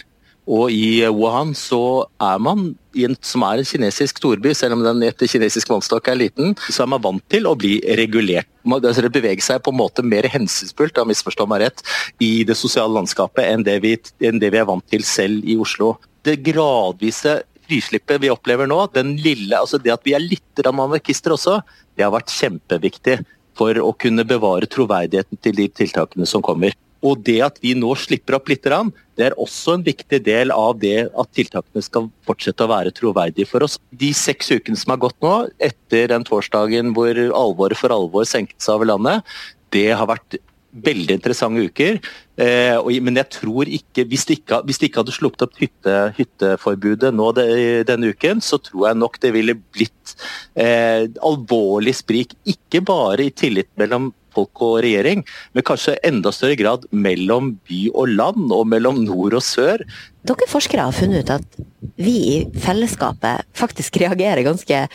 Og 0.49 0.73
i 0.73 1.05
Wuhan 1.13 1.51
så 1.57 2.07
er 2.25 2.39
man, 2.41 2.71
en, 2.97 3.17
som 3.21 3.45
er 3.45 3.61
en 3.61 3.69
kinesisk 3.69 4.23
storby, 4.23 4.55
selv 4.57 4.79
om 4.79 4.85
den 4.87 5.05
etter 5.05 5.29
kinesisk 5.29 5.69
vannstokk 5.69 6.09
er 6.09 6.17
liten, 6.23 6.55
så 6.73 6.87
er 6.87 6.91
man 6.95 7.03
vant 7.05 7.25
til 7.29 7.45
å 7.51 7.53
bli 7.59 7.75
regulert. 8.01 8.49
Man 8.65 8.81
altså 8.81 9.11
beveger 9.13 9.45
seg 9.45 9.61
på 9.65 9.75
en 9.75 9.81
måte 9.83 10.05
mer 10.05 10.25
hensynsfullt, 10.33 10.97
da 10.97 11.05
misforstå 11.09 11.45
meg 11.53 11.67
rett, 11.67 11.85
i 12.25 12.47
det 12.49 12.57
sosiale 12.57 12.97
landskapet 12.97 13.45
enn 13.45 13.67
det, 13.67 13.77
vi, 13.85 13.93
enn 14.25 14.41
det 14.41 14.55
vi 14.55 14.63
er 14.63 14.69
vant 14.69 14.89
til 14.89 15.05
selv 15.05 15.45
i 15.45 15.59
Oslo. 15.61 15.99
Det 16.25 16.39
gradvise 16.49 17.43
frislippet 17.69 18.25
vi 18.25 18.33
opplever 18.33 18.69
nå, 18.71 18.87
den 18.97 19.19
lille, 19.21 19.53
altså 19.53 19.77
det 19.77 19.93
at 19.93 20.07
vi 20.09 20.17
er 20.17 20.25
litt 20.25 20.65
anarkister 20.65 21.37
også, 21.37 21.61
det 21.93 22.07
har 22.07 22.15
vært 22.15 22.33
kjempeviktig 22.33 23.21
for 23.59 23.77
å 23.83 23.93
kunne 24.01 24.25
bevare 24.25 24.69
troverdigheten 24.71 25.41
til 25.45 25.61
de 25.61 25.69
tiltakene 25.69 26.29
som 26.31 26.45
kommer. 26.45 26.73
Og 27.07 27.21
det 27.27 27.39
at 27.47 27.61
vi 27.63 27.75
nå 27.79 27.93
slipper 27.99 28.39
opp 28.39 28.51
litt, 28.51 28.67
det 28.67 29.27
er 29.29 29.37
også 29.39 29.77
en 29.77 29.87
viktig 29.87 30.19
del 30.27 30.51
av 30.55 30.81
det 30.83 31.09
at 31.09 31.31
tiltakene 31.37 31.85
skal 31.85 32.09
fortsette 32.27 32.67
å 32.67 32.73
være 32.73 32.95
troverdige 32.95 33.47
for 33.51 33.67
oss. 33.67 33.79
De 33.91 34.11
seks 34.17 34.51
ukene 34.51 34.79
som 34.79 34.95
har 34.95 35.03
gått 35.07 35.19
nå, 35.23 35.35
etter 35.63 36.11
den 36.11 36.27
torsdagen 36.27 36.95
hvor 36.97 37.15
alvoret 37.15 37.79
for 37.79 37.95
alvor 37.95 38.27
senket 38.29 38.59
seg 38.63 38.79
over 38.79 38.93
landet, 38.95 39.39
det 39.75 39.91
har 39.93 40.09
vært 40.11 40.41
veldig 40.85 41.17
interessante 41.17 41.65
uker. 41.65 41.99
Eh, 42.39 43.01
men 43.03 43.19
jeg 43.19 43.31
tror 43.39 43.71
ikke 43.73 44.05
hvis, 44.09 44.27
de 44.29 44.37
ikke 44.39 44.61
hvis 44.69 44.81
de 44.81 44.89
ikke 44.89 45.03
hadde 45.03 45.17
sluppet 45.17 45.45
opp 45.47 45.59
hytte, 45.59 45.97
hytteforbudet 46.19 47.13
nå 47.15 47.31
de, 47.39 47.47
denne 47.89 48.13
uken, 48.13 48.43
så 48.45 48.61
tror 48.63 48.91
jeg 48.91 49.01
nok 49.01 49.19
det 49.23 49.33
ville 49.37 49.57
blitt 49.57 50.15
eh, 50.59 51.09
alvorlig 51.25 51.97
sprik. 51.99 52.37
Ikke 52.49 52.83
bare 52.85 53.29
i 53.29 53.35
tillit 53.35 53.71
mellom 53.81 54.13
folk 54.39 54.65
og 54.65 54.79
regjering, 54.87 55.25
men 55.53 55.67
kanskje 55.67 55.99
enda 56.07 56.33
større 56.35 56.59
grad 56.61 56.87
mellom 56.95 57.57
by 57.69 57.83
og 57.95 58.15
land, 58.15 58.49
og 58.55 58.69
mellom 58.71 59.03
nord 59.05 59.39
og 59.39 59.45
sør. 59.45 59.85
Dere 60.29 60.51
forskere 60.51 60.89
har 60.89 60.97
funnet 60.97 61.27
ut 61.27 61.35
at 61.39 61.61
vi 61.99 62.17
i 62.37 62.39
fellesskapet 62.63 63.49
faktisk 63.59 64.01
reagerer 64.03 64.47
ganske 64.47 64.87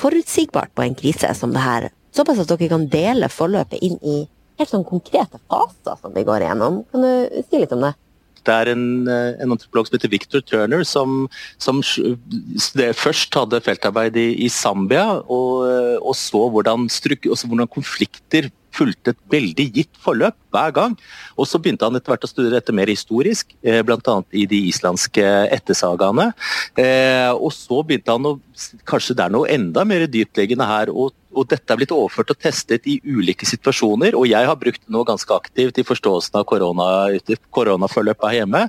forutsigbart 0.00 0.74
på 0.74 0.86
en 0.86 0.98
krise 0.98 1.32
som 1.38 1.54
det 1.54 1.64
her. 1.64 1.88
Såpass 2.14 2.42
at 2.42 2.50
dere 2.50 2.70
kan 2.70 2.86
dele 2.90 3.30
forløpet 3.30 3.82
inn 3.86 3.98
i 4.02 4.20
helt 4.60 4.72
sånn 4.72 4.86
konkrete 4.86 5.40
faser 5.50 5.98
som 6.00 6.14
vi 6.14 6.26
går 6.26 6.44
igjennom. 6.44 6.84
Kan 6.92 7.04
du 7.06 7.42
si 7.46 7.60
litt 7.60 7.74
om 7.76 7.86
det? 7.86 7.94
Det 8.40 8.54
er 8.54 8.70
en, 8.72 8.84
eh, 9.08 9.36
en 9.42 9.52
antropolog 9.52 9.86
som 9.86 9.98
heter 9.98 10.12
Victor 10.12 10.40
Turner, 10.40 10.82
som, 10.88 11.26
som 11.60 11.82
først 11.82 13.36
hadde 13.36 13.60
feltarbeid 13.60 14.16
i, 14.16 14.28
i 14.46 14.48
Zambia, 14.48 15.20
og, 15.28 15.68
og 16.00 16.16
så 16.16 16.46
hvordan, 16.48 16.88
hvordan, 16.88 17.68
konflikter 17.68 18.48
fulgte 18.74 19.14
et 19.14 19.20
veldig 19.32 19.66
gitt 19.76 20.00
forløp 20.02 20.36
hver 20.54 20.74
gang. 20.76 20.96
Og 21.36 21.48
så 21.48 21.60
begynte 21.62 21.86
han 21.86 21.98
etter 21.98 22.14
hvert 22.14 22.26
å 22.26 22.30
studere 22.30 22.58
dette 22.58 22.74
mer 22.76 22.90
historisk, 22.90 23.54
eh, 23.62 23.80
bl.a. 23.86 24.16
i 24.32 24.46
de 24.50 24.60
islandske 24.70 25.24
ettersagaene. 25.56 26.30
Eh, 26.78 27.30
og 27.32 27.52
så 27.56 27.82
begynte 27.86 28.16
han 28.16 28.32
å 28.34 28.38
Kanskje 28.84 29.14
det 29.16 29.22
er 29.24 29.32
noe 29.32 29.48
enda 29.48 29.86
mer 29.88 30.02
dyptliggende 30.04 30.66
her. 30.68 30.90
og 30.92 31.14
og 31.30 31.46
dette 31.50 31.70
er 31.70 31.78
blitt 31.78 31.92
overført 31.94 32.32
og 32.32 32.38
testet 32.42 32.86
i 32.90 32.96
ulike 33.06 33.46
situasjoner. 33.46 34.16
Og 34.18 34.26
jeg 34.30 34.48
har 34.48 34.58
brukt 34.58 34.82
det 34.82 34.94
nå 34.94 35.04
ganske 35.06 35.34
aktivt 35.34 35.78
i 35.78 35.86
forståelsen 35.86 36.40
av 36.40 36.46
korona, 36.50 36.86
koronaforløpet 37.54 38.26
her 38.26 38.38
hjemme. 38.40 38.64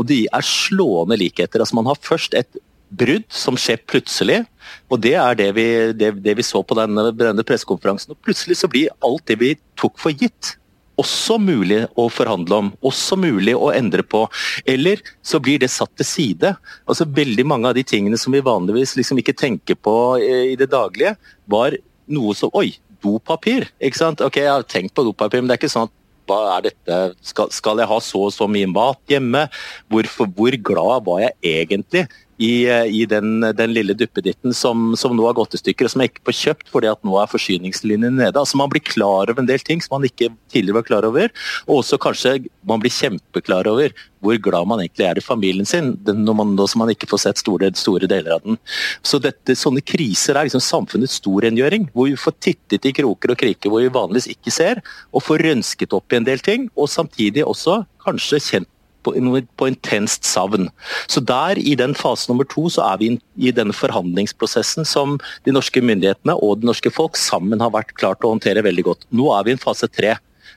Og 0.00 0.08
de 0.08 0.22
er 0.24 0.46
slående 0.48 1.18
likheter. 1.20 1.60
Altså 1.60 1.76
Man 1.76 1.90
har 1.90 2.00
først 2.00 2.36
et 2.38 2.48
brudd 2.88 3.26
som 3.32 3.58
skjer 3.58 3.80
plutselig. 3.88 4.42
Og 4.90 5.00
det 5.02 5.14
er 5.18 5.38
det 5.38 5.48
vi, 5.56 5.66
det, 5.96 6.12
det 6.22 6.36
vi 6.38 6.44
så 6.46 6.62
på 6.62 6.76
denne, 6.78 7.08
denne 7.16 7.46
pressekonferansen. 7.46 8.14
Og 8.14 8.22
plutselig 8.24 8.60
så 8.60 8.70
blir 8.70 8.94
alt 9.06 9.26
det 9.30 9.38
vi 9.40 9.54
tok 9.78 9.98
for 10.00 10.14
gitt, 10.14 10.56
også 10.96 11.36
mulig 11.42 11.82
å 12.00 12.06
forhandle 12.12 12.60
om, 12.62 12.70
også 12.86 13.18
mulig 13.20 13.52
å 13.56 13.68
endre 13.74 14.04
på. 14.06 14.24
Eller 14.64 15.02
så 15.24 15.40
blir 15.42 15.60
det 15.60 15.68
satt 15.72 15.92
til 15.98 16.08
side. 16.08 16.54
Altså 16.88 17.08
Veldig 17.16 17.44
mange 17.48 17.68
av 17.68 17.76
de 17.76 17.84
tingene 17.86 18.18
som 18.20 18.34
vi 18.34 18.44
vanligvis 18.44 18.96
liksom 18.96 19.20
ikke 19.20 19.36
tenker 19.36 19.76
på 19.76 19.96
eh, 20.22 20.54
i 20.54 20.56
det 20.58 20.70
daglige, 20.72 21.16
var 21.46 21.76
noe 22.06 22.36
som 22.38 22.54
Oi, 22.56 22.70
dopapir! 23.04 23.68
ikke 23.82 24.00
sant? 24.00 24.24
Ok, 24.24 24.40
jeg 24.40 24.52
har 24.52 24.66
tenkt 24.68 24.96
på 24.96 25.04
dopapir, 25.06 25.42
men 25.42 25.50
det 25.50 25.56
er 25.56 25.64
ikke 25.64 25.74
sånn 25.74 25.90
at 25.90 25.94
hva 26.26 26.56
er 26.56 26.64
dette, 26.66 26.96
skal, 27.22 27.52
skal 27.54 27.78
jeg 27.78 27.86
ha 27.86 27.98
så 28.02 28.24
og 28.26 28.32
så 28.34 28.48
mye 28.50 28.66
mat 28.70 28.98
hjemme? 29.10 29.44
Hvorfor, 29.92 30.30
hvor 30.34 30.56
glad 30.68 31.04
var 31.06 31.20
jeg 31.22 31.36
egentlig 31.60 32.06
i, 32.36 32.66
i 32.68 33.04
den, 33.08 33.40
den, 33.56 33.72
lille 33.72 33.96
duppeditten 33.96 34.54
som, 34.54 34.90
som, 34.98 35.14
nå 35.16 35.24
har 35.28 35.36
gått 35.38 35.56
i 35.56 35.60
stykker, 35.60 35.88
og 35.88 35.92
som 35.92 36.02
jeg 36.02 36.12
ikke 36.12 36.26
får 36.28 36.38
kjøpt 36.40 36.72
fordi 36.72 36.90
at 36.90 37.00
nå 37.06 37.16
er 37.20 37.30
forsyningslinjen 37.32 38.18
nede. 38.18 38.36
Altså 38.36 38.60
Man 38.60 38.72
blir 38.72 38.84
klar 38.84 39.30
over 39.30 39.40
en 39.40 39.48
del 39.48 39.62
ting 39.64 39.80
som 39.84 39.96
man 39.96 40.08
ikke 40.08 40.30
tidligere 40.52 40.80
var 40.80 40.88
klar 40.88 41.08
over. 41.08 41.32
Og 41.66 41.80
også 41.80 42.00
kanskje 42.02 42.36
man 42.68 42.82
blir 42.82 42.92
kjempeklar 42.92 43.68
over 43.70 43.94
hvor 44.24 44.38
glad 44.42 44.66
man 44.68 44.80
egentlig 44.82 45.06
er 45.06 45.18
i 45.20 45.24
familien 45.24 45.68
sin, 45.68 45.92
når 46.04 46.36
man, 46.36 46.54
nå 46.58 46.66
man 46.80 46.90
ikke 46.90 47.08
får 47.10 47.22
sett 47.22 47.40
store, 47.40 47.70
store 47.78 48.08
deler 48.10 48.36
av 48.36 48.44
den. 48.44 48.58
Så 49.06 49.20
dette, 49.22 49.54
Sånne 49.56 49.82
kriser 49.86 50.36
er 50.36 50.48
liksom 50.48 50.62
samfunnets 50.64 51.18
storrengjøring, 51.20 51.88
hvor 51.94 52.10
vi 52.10 52.18
får 52.20 52.36
tittet 52.42 52.88
i 52.88 52.94
kroker 52.96 53.32
og 53.32 53.40
kriker 53.40 53.72
hvor 53.72 53.84
vi 53.84 53.92
vanligvis 53.92 54.28
ikke 54.34 54.52
ser, 54.52 54.82
og 55.12 55.24
får 55.24 55.44
rønsket 55.46 55.94
opp 55.96 56.12
i 56.12 56.20
en 56.20 56.26
del 56.26 56.42
ting, 56.44 56.68
og 56.76 56.90
samtidig 56.92 57.46
også 57.46 57.84
kanskje 58.04 58.42
kjent 58.42 58.70
på, 59.06 59.14
på 59.56 59.70
intenst 59.70 60.26
savn. 60.28 60.68
Så 61.06 61.22
der, 61.24 61.58
i 61.58 61.76
den 61.78 61.94
fase 61.96 62.30
nummer 62.30 62.48
to, 62.50 62.66
så 62.72 62.84
er 62.90 63.00
vi 63.02 63.12
i 63.38 63.54
denne 63.54 63.76
forhandlingsprosessen 63.76 64.88
som 64.88 65.16
de 65.46 65.54
norske 65.54 65.82
myndighetene 65.84 66.36
og 66.42 66.60
det 66.60 66.70
norske 66.72 66.92
folk 66.94 67.18
sammen 67.20 67.62
har 67.62 67.74
vært 67.74 67.94
klart 67.98 68.26
å 68.26 68.34
håndtere 68.34 68.64
veldig 68.66 68.86
godt. 68.90 69.08
Nå 69.14 69.30
er 69.36 69.46
vi 69.46 69.54
i 69.54 69.58
en 69.58 69.62
fase 69.62 69.88
tre, 69.90 70.16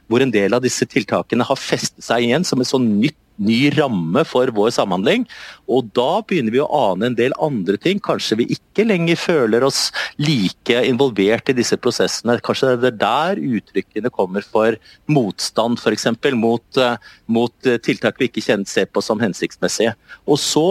hvor 0.09 0.23
en 0.25 0.33
del 0.33 0.55
av 0.57 0.65
disse 0.65 0.87
tiltakene 0.89 1.45
har 1.45 1.59
festet 1.59 2.03
seg 2.05 2.25
igjen 2.25 2.47
som 2.47 2.61
et 2.61 2.69
sånn 2.69 2.87
nytt 2.99 3.17
ny 3.39 3.69
ramme 3.75 4.23
for 4.27 4.51
vår 4.55 4.73
samhandling. 4.75 5.25
Og 5.71 5.89
da 5.97 6.21
begynner 6.27 6.53
vi 6.53 6.61
å 6.63 6.69
ane 6.75 7.09
en 7.09 7.17
del 7.17 7.35
andre 7.41 7.79
ting. 7.81 8.01
Kanskje 8.03 8.39
vi 8.41 8.49
ikke 8.55 8.85
lenger 8.87 9.19
føler 9.19 9.65
oss 9.65 9.87
like 10.21 10.83
involvert 10.87 11.51
i 11.51 11.57
disse 11.57 11.77
prosessene. 11.81 12.39
Kanskje 12.45 12.75
det 12.81 12.93
er 12.93 13.01
der 13.01 13.43
uttrykkene 13.59 14.13
kommer 14.13 14.45
for 14.45 14.77
motstand, 15.11 15.79
f.eks. 15.81 16.09
Mot, 16.39 16.65
eh, 16.77 17.11
mot 17.27 17.67
eh, 17.67 17.79
tiltak 17.83 18.19
vi 18.19 18.29
ikke 18.29 18.45
kjenner, 18.45 18.69
ser 18.69 18.89
på 18.91 19.03
som 19.03 19.21
hensiktsmessige. 19.21 19.95
Og 20.29 20.39
så 20.41 20.69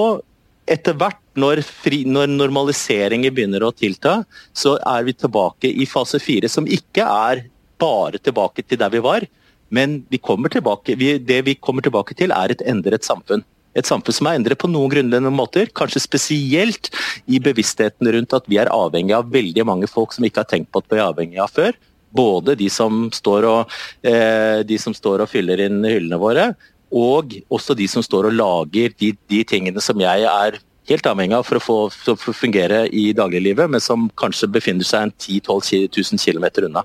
etter 0.69 0.97
hvert, 1.01 1.21
når, 1.39 1.63
fri, 1.65 2.03
når, 2.09 2.29
normaliseringer 2.35 3.33
begynner 3.33 3.65
å 3.65 3.73
tilta, 3.73 4.21
så 4.53 4.77
er 4.83 5.07
vi 5.07 5.15
tilbake 5.17 5.71
i 5.71 5.87
fase 5.89 6.21
fire, 6.21 6.51
som 6.51 6.69
ikke 6.69 7.07
er 7.07 7.47
bare 7.81 8.21
tilbake 8.21 8.65
til 8.67 8.81
der 8.81 8.93
vi 8.93 9.03
var, 9.05 9.25
men 9.71 10.03
vi 10.09 10.19
tilbake, 10.19 10.97
vi, 10.97 11.19
det 11.19 11.43
vi 11.45 11.55
kommer 11.55 11.83
tilbake 11.83 12.15
til, 12.15 12.33
er 12.33 12.51
et 12.51 12.63
endret 12.67 13.05
samfunn. 13.05 13.45
Et 13.77 13.87
samfunn 13.87 14.17
som 14.17 14.27
er 14.27 14.39
endret 14.39 14.59
på 14.59 14.71
noen 14.71 14.91
grunnleggende 14.91 15.31
måter, 15.31 15.69
kanskje 15.77 16.01
spesielt 16.03 16.91
i 17.27 17.39
bevisstheten 17.39 18.09
rundt 18.15 18.33
at 18.35 18.49
vi 18.49 18.59
er 18.59 18.73
avhengig 18.73 19.15
av 19.15 19.29
veldig 19.31 19.67
mange 19.69 19.87
folk 19.91 20.15
som 20.15 20.25
vi 20.25 20.33
ikke 20.33 20.43
har 20.43 20.51
tenkt 20.51 20.73
på 20.73 20.83
at 20.83 20.89
vi 20.91 20.99
er 20.99 21.07
avhengig 21.07 21.43
av 21.43 21.53
før. 21.53 21.77
Både 22.09 22.57
de 22.57 22.71
som 22.73 23.11
står 23.13 23.45
og, 23.45 23.75
eh, 24.03 24.79
som 24.81 24.97
står 24.97 25.23
og 25.23 25.29
fyller 25.29 25.61
inn 25.61 25.85
hyllene 25.85 26.19
våre, 26.19 26.55
og 26.89 27.37
også 27.53 27.77
de 27.77 27.87
som 27.87 28.03
står 28.03 28.31
og 28.31 28.39
lager 28.39 28.95
de, 28.97 29.13
de 29.29 29.45
tingene 29.45 29.81
som 29.85 30.01
jeg 30.01 30.25
er 30.25 30.59
helt 30.89 31.07
avhengig 31.07 31.37
av 31.37 31.45
for 31.45 31.59
å 31.59 31.63
få 31.63 31.79
for 31.93 32.33
å 32.33 32.37
fungere 32.37 32.87
i 32.89 33.11
dagliglivet, 33.13 33.69
men 33.69 33.83
som 33.85 34.09
kanskje 34.17 34.49
befinner 34.49 34.89
seg 34.89 35.09
en 35.09 35.13
10 35.13 35.43
000-12 35.45 36.17
000 36.17 36.23
km 36.25 36.65
unna. 36.71 36.85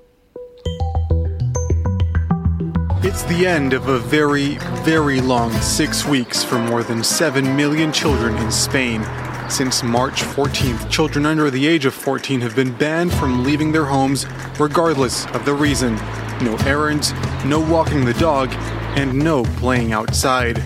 It's 3.05 3.23
the 3.23 3.45
end 3.45 3.73
of 3.73 3.89
a 3.89 3.99
very, 3.99 4.57
very 4.85 5.19
long 5.19 5.51
six 5.59 6.05
weeks 6.05 6.41
for 6.41 6.57
more 6.57 6.83
than 6.83 7.03
7 7.03 7.53
million 7.53 7.91
children 7.91 8.37
in 8.37 8.49
Spain. 8.49 9.03
Since 9.49 9.83
March 9.83 10.21
14th, 10.21 10.89
children 10.89 11.25
under 11.25 11.51
the 11.51 11.67
age 11.67 11.83
of 11.83 11.93
14 11.93 12.39
have 12.39 12.55
been 12.55 12.71
banned 12.77 13.13
from 13.13 13.43
leaving 13.43 13.73
their 13.73 13.83
homes, 13.83 14.25
regardless 14.57 15.25
of 15.35 15.43
the 15.43 15.53
reason. 15.53 15.95
No 16.41 16.55
errands, 16.65 17.11
no 17.43 17.59
walking 17.59 18.05
the 18.05 18.13
dog, 18.13 18.47
and 18.95 19.13
no 19.13 19.43
playing 19.59 19.91
outside. 19.91 20.63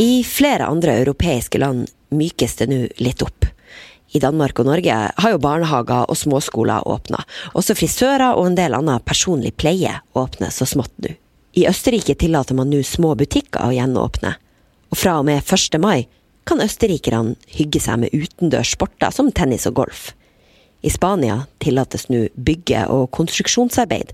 I 0.00 0.24
flere 0.24 0.64
andre 0.64 0.98
europeiske 0.98 1.58
land 1.58 1.90
mykes 2.08 2.56
det 2.56 2.66
nå 2.68 2.88
litt. 2.96 3.22
I 4.14 4.20
Danmark 4.22 4.60
og 4.60 4.68
Norge 4.68 4.96
har 5.16 5.32
jo 5.32 5.42
barnehager 5.42 6.06
og 6.06 6.18
småskoler 6.18 6.86
åpna. 6.86 7.24
Også 7.58 7.74
frisører 7.76 8.36
og 8.36 8.50
en 8.50 8.58
del 8.58 8.76
annen 8.76 9.02
personlig 9.04 9.56
pleie 9.58 9.96
åpner 10.14 10.52
så 10.54 10.68
smått 10.68 10.94
nå. 11.02 11.14
I 11.56 11.64
Østerrike 11.70 12.14
tillater 12.20 12.54
man 12.54 12.68
nå 12.70 12.82
små 12.84 13.14
butikker 13.16 13.64
å 13.64 13.72
gjenåpne. 13.72 14.34
Og 14.92 15.00
fra 15.00 15.16
og 15.20 15.26
med 15.28 15.40
1. 15.40 15.80
mai 15.82 16.06
kan 16.46 16.62
østerrikerne 16.62 17.34
hygge 17.56 17.80
seg 17.82 18.02
med 18.04 18.14
utendørs 18.14 18.74
sporter 18.76 19.10
som 19.14 19.32
tennis 19.34 19.66
og 19.66 19.80
golf. 19.80 20.10
I 20.86 20.92
Spania 20.92 21.46
tillates 21.58 22.06
nå 22.12 22.26
bygge- 22.36 22.86
og 22.92 23.08
konstruksjonsarbeid. 23.16 24.12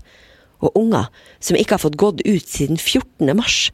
Og 0.63 0.79
unger 0.79 1.11
som 1.43 1.59
ikke 1.59 1.75
har 1.75 1.83
fått 1.83 1.99
gått 1.99 2.23
ut 2.23 2.47
siden 2.47 2.79
14. 2.79 3.35
mars, 3.35 3.69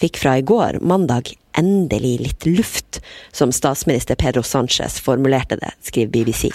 fikk 0.00 0.20
fra 0.20 0.36
i 0.38 0.44
går, 0.46 0.80
mandag, 0.80 1.32
endelig 1.56 2.16
litt 2.20 2.46
luft, 2.46 3.00
som 3.32 3.52
statsminister 3.52 4.18
Pedro 4.20 4.42
Sánchez 4.42 5.00
formulerte 5.00 5.56
det, 5.60 5.72
skriver 5.88 6.12
BBC. 6.12 6.50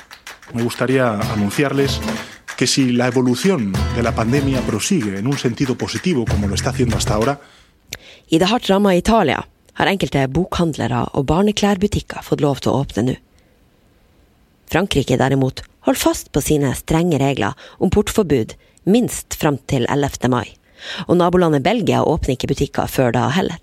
Me 0.53 0.63
gustaría 0.63 1.07
anunciarles 1.33 1.99
que 2.57 2.67
si 2.67 2.91
la 2.91 3.07
evolución 3.07 3.73
de 3.95 4.03
la 4.03 4.13
pandemia 4.13 4.61
prosigue 4.61 5.17
en 5.17 5.27
un 5.27 5.37
sentido 5.37 5.75
positivo 5.75 6.25
como 6.25 6.47
lo 6.47 6.55
está 6.55 6.69
haciendo 6.69 6.97
hasta 6.97 7.13
ahora 7.13 7.39
I 8.27 8.37
det 8.39 8.47
hardt 8.47 8.69
ramma 8.69 8.95
Italia 8.95 9.43
har 9.73 9.87
enkelte 9.87 10.27
bokhandlere 10.27 11.01
og 11.17 11.25
barneklærbutikker 11.25 12.23
fått 12.23 12.43
lov 12.43 12.61
til 12.61 12.71
å 12.71 12.83
åpne 12.83 13.03
nå. 13.07 13.15
Frankrike 14.71 15.17
derimot 15.19 15.63
holder 15.87 15.99
fast 15.99 16.31
på 16.31 16.43
sine 16.43 16.71
strenge 16.77 17.19
regler 17.19 17.57
om 17.79 17.89
portforbud 17.89 18.53
minst 18.85 19.35
fram 19.35 19.57
til 19.67 19.87
11. 19.89 20.29
mai. 20.29 20.60
Og 21.07 21.17
nabolandet 21.19 21.65
Belgia 21.65 22.03
åpner 22.03 22.35
ikke 22.35 22.51
butikker 22.53 22.89
før 22.91 23.13
da 23.15 23.27
heller. 23.35 23.59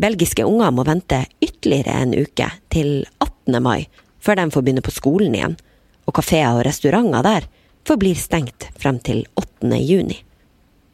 Belgiske 0.00 0.44
unger 0.44 0.72
må 0.74 0.84
vente 0.86 1.22
ytterligere 1.42 1.94
en 2.02 2.14
uke, 2.18 2.50
til 2.74 3.06
18. 3.22 3.60
mai, 3.62 3.86
før 4.20 4.40
de 4.40 4.50
får 4.52 4.64
begynne 4.66 4.84
på 4.84 4.94
skolen 4.94 5.36
igjen, 5.36 5.56
og 6.04 6.16
kafeer 6.18 6.58
og 6.58 6.64
restauranter 6.66 7.24
der 7.24 7.48
forblir 7.88 8.18
stengt 8.18 8.68
frem 8.80 8.98
til 9.04 9.24
8. 9.40 9.76
juni. 9.80 10.18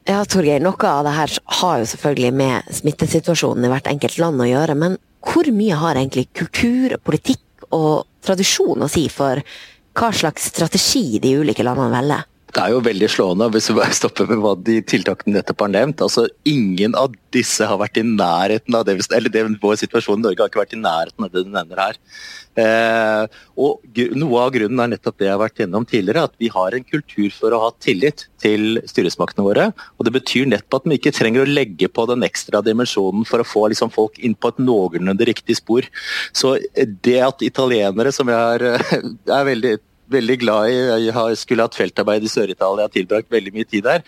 Ja, 0.08 0.22
Torgeir, 0.24 0.62
noe 0.64 0.88
av 0.88 1.04
det 1.06 1.14
her 1.14 1.34
har 1.60 1.80
jo 1.80 1.88
selvfølgelig 1.92 2.32
med 2.34 2.70
smittesituasjonen 2.80 3.66
i 3.66 3.70
hvert 3.70 3.90
enkelt 3.90 4.18
land 4.18 4.42
å 4.42 4.48
gjøre, 4.48 4.74
men 4.78 4.96
hvor 5.20 5.50
mye 5.54 5.76
har 5.76 5.98
egentlig 6.00 6.30
kultur, 6.34 6.96
politikk 7.04 7.68
og 7.76 8.06
tradisjon 8.24 8.82
å 8.82 8.88
si 8.90 9.04
for 9.12 9.42
hva 9.98 10.10
slags 10.16 10.48
strategi 10.52 11.20
de 11.22 11.34
ulike 11.42 11.66
landene 11.66 11.92
velger? 11.92 12.26
Det 12.50 12.58
er 12.58 12.72
jo 12.72 12.80
veldig 12.82 13.08
slående 13.10 13.46
hvis 13.54 13.68
vi 13.70 13.76
bare 13.78 13.94
stopper 13.94 14.26
med 14.26 14.40
hva 14.42 14.56
de 14.58 14.80
tiltakene 14.82 15.36
nettopp 15.36 15.62
har 15.66 15.70
nevnt. 15.70 16.02
altså 16.02 16.26
Ingen 16.48 16.96
av 16.98 17.12
disse 17.34 17.66
har 17.66 17.78
vært 17.78 18.00
i 18.00 18.06
nærheten 18.06 18.74
av 18.74 18.86
det, 18.88 18.96
eller 19.14 19.30
det, 19.30 19.44
vår 19.62 19.76
situasjon 19.84 20.18
i 20.18 20.24
Norge 20.24 20.42
har 20.42 20.50
ikke 20.50 20.62
vært 20.64 20.74
i 20.74 20.80
nærheten 20.80 21.26
av 21.26 21.30
det 21.30 21.44
du 21.46 21.52
nevner 21.54 21.82
her. 21.84 21.98
Eh, 22.58 23.40
og 23.54 24.00
Noe 24.18 24.42
av 24.42 24.50
grunnen 24.56 24.82
er 24.82 24.90
nettopp 24.94 25.20
det 25.20 25.28
jeg 25.28 25.34
har 25.36 25.42
vært 25.44 25.62
gjennom 25.62 25.86
tidligere, 25.86 26.24
at 26.26 26.34
vi 26.42 26.50
har 26.50 26.74
en 26.74 26.86
kultur 26.88 27.28
for 27.36 27.54
å 27.54 27.60
ha 27.66 27.68
tillit 27.78 28.26
til 28.42 28.80
styresmaktene 28.90 29.46
våre. 29.46 29.68
og 29.98 30.08
Det 30.08 30.14
betyr 30.18 30.50
nettopp 30.50 30.80
at 30.80 30.90
vi 30.90 30.98
ikke 30.98 31.14
trenger 31.14 31.44
å 31.44 31.50
legge 31.50 31.90
på 31.92 32.06
den 32.10 32.26
ekstra 32.26 32.64
dimensjonen 32.66 33.28
for 33.28 33.44
å 33.44 33.46
få 33.46 33.68
liksom, 33.70 33.94
folk 33.94 34.18
inn 34.18 34.34
på 34.34 34.50
et 34.50 34.58
noenlunde 34.64 35.28
riktig 35.28 35.60
spor. 35.60 35.86
Så 36.34 36.56
det 36.74 37.20
at 37.22 37.46
italienere, 37.46 38.10
som 38.16 38.26
jeg 38.32 38.58
er, 38.58 38.98
er 39.38 39.48
veldig 39.52 39.76
veldig 40.12 40.36
glad 40.42 40.70
i. 40.70 40.78
Jeg 41.06 41.38
skulle 41.40 41.66
hatt 41.66 41.78
feltarbeid 41.78 42.24
i 42.26 42.30
Sør-Italia, 42.30 42.88
tilbrakt 42.92 43.30
veldig 43.32 43.52
mye 43.54 43.68
tid 43.68 43.86
der. 43.86 44.04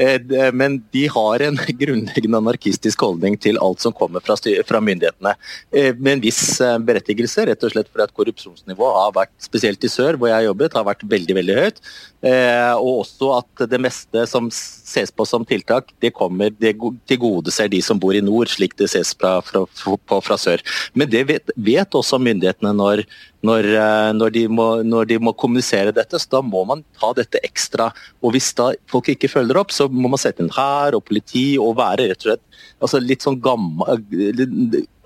Eh, 0.00 0.50
men 0.56 0.78
de 0.94 1.06
har 1.12 1.44
en 1.46 1.60
grunnleggende 1.82 2.40
anarkistisk 2.42 3.06
holdning 3.06 3.38
til 3.42 3.60
alt 3.62 3.84
som 3.84 3.94
kommer 3.96 4.24
fra, 4.24 4.38
fra 4.38 4.82
myndighetene. 4.84 5.36
Eh, 5.72 5.92
med 5.96 6.16
en 6.16 6.24
viss 6.26 6.42
eh, 6.64 6.76
berettigelse, 6.88 7.48
rett 7.50 7.66
og 7.66 7.74
slett 7.74 7.90
fordi 7.92 8.06
at 8.06 8.16
korrupsjonsnivået 8.16 9.00
har 9.00 9.16
vært, 9.16 9.34
spesielt 9.42 9.84
i 9.84 9.92
sør 9.92 10.18
hvor 10.18 10.30
jeg 10.30 10.40
har 10.40 10.48
jobbet, 10.50 10.76
har 10.76 10.86
vært 10.88 11.06
veldig 11.08 11.40
veldig 11.40 11.58
høyt. 11.60 11.82
Og 12.26 13.02
også 13.04 13.28
at 13.36 13.66
det 13.70 13.78
meste 13.78 14.24
som 14.26 14.48
ses 14.50 15.12
på 15.14 15.26
som 15.28 15.44
tiltak, 15.46 15.92
det 16.02 16.10
kommer 16.16 16.50
det 16.50 16.72
tilgodeser 17.06 17.70
de 17.70 17.78
som 17.84 18.00
bor 18.02 18.16
i 18.16 18.22
nord, 18.24 18.50
slik 18.50 18.74
det 18.80 18.88
ses 18.90 19.12
fra, 19.14 19.36
fra, 19.46 19.62
på 19.70 20.18
fra 20.24 20.38
sør. 20.40 20.64
Men 20.94 21.10
det 21.12 21.22
vet, 21.30 21.54
vet 21.56 21.94
også 21.94 22.18
myndighetene 22.22 22.72
når 22.76 23.04
når, 23.46 23.68
eh, 23.78 24.10
når, 24.16 24.32
de 24.34 24.44
må, 24.52 24.66
når, 24.86 25.08
de 25.10 25.18
må, 25.22 25.34
kommunisere 25.38 25.94
dette. 25.94 26.20
Så 26.20 26.30
da 26.32 26.42
må 26.44 26.64
man 26.68 26.84
ta 26.98 27.12
dette 27.16 27.40
ekstra. 27.46 27.90
Og 28.24 28.34
hvis 28.34 28.52
da 28.58 28.72
folk 28.90 29.10
ikke 29.12 29.30
følger 29.32 29.60
opp, 29.60 29.74
så 29.74 29.88
må 29.90 30.10
man 30.12 30.20
sette 30.20 30.44
inn 30.44 30.52
hær 30.56 30.98
og 30.98 31.06
politi 31.06 31.48
og 31.62 31.76
være 31.80 32.10
rett 32.10 32.22
og 32.24 32.30
slett 32.30 32.45
altså 32.82 33.00
litt 33.02 33.24
sånn 33.24 33.38
gammel 33.42 34.02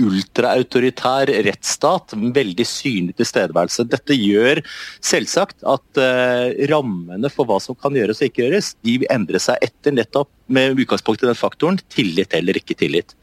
ultraautoritær 0.00 1.30
rettsstat. 1.46 2.14
Veldig 2.16 2.66
synlig 2.66 3.16
tilstedeværelse. 3.18 3.86
Dette 3.90 4.16
gjør 4.16 4.62
selvsagt 5.04 5.64
at 5.68 6.00
uh, 6.00 6.50
rammene 6.70 7.30
for 7.32 7.48
hva 7.48 7.60
som 7.62 7.78
kan 7.78 7.96
gjøres 7.96 8.22
og 8.22 8.30
ikke 8.30 8.44
gjøres, 8.46 8.74
de 8.86 8.98
endrer 9.12 9.42
seg 9.42 9.60
etter 9.66 9.94
nettopp 9.96 10.30
med 10.50 10.80
utgangspunkt 10.82 11.22
i 11.22 11.28
den 11.28 11.38
faktoren 11.38 11.78
tillit 11.92 12.34
eller 12.34 12.58
ikke 12.58 12.76
tillit. 12.80 13.14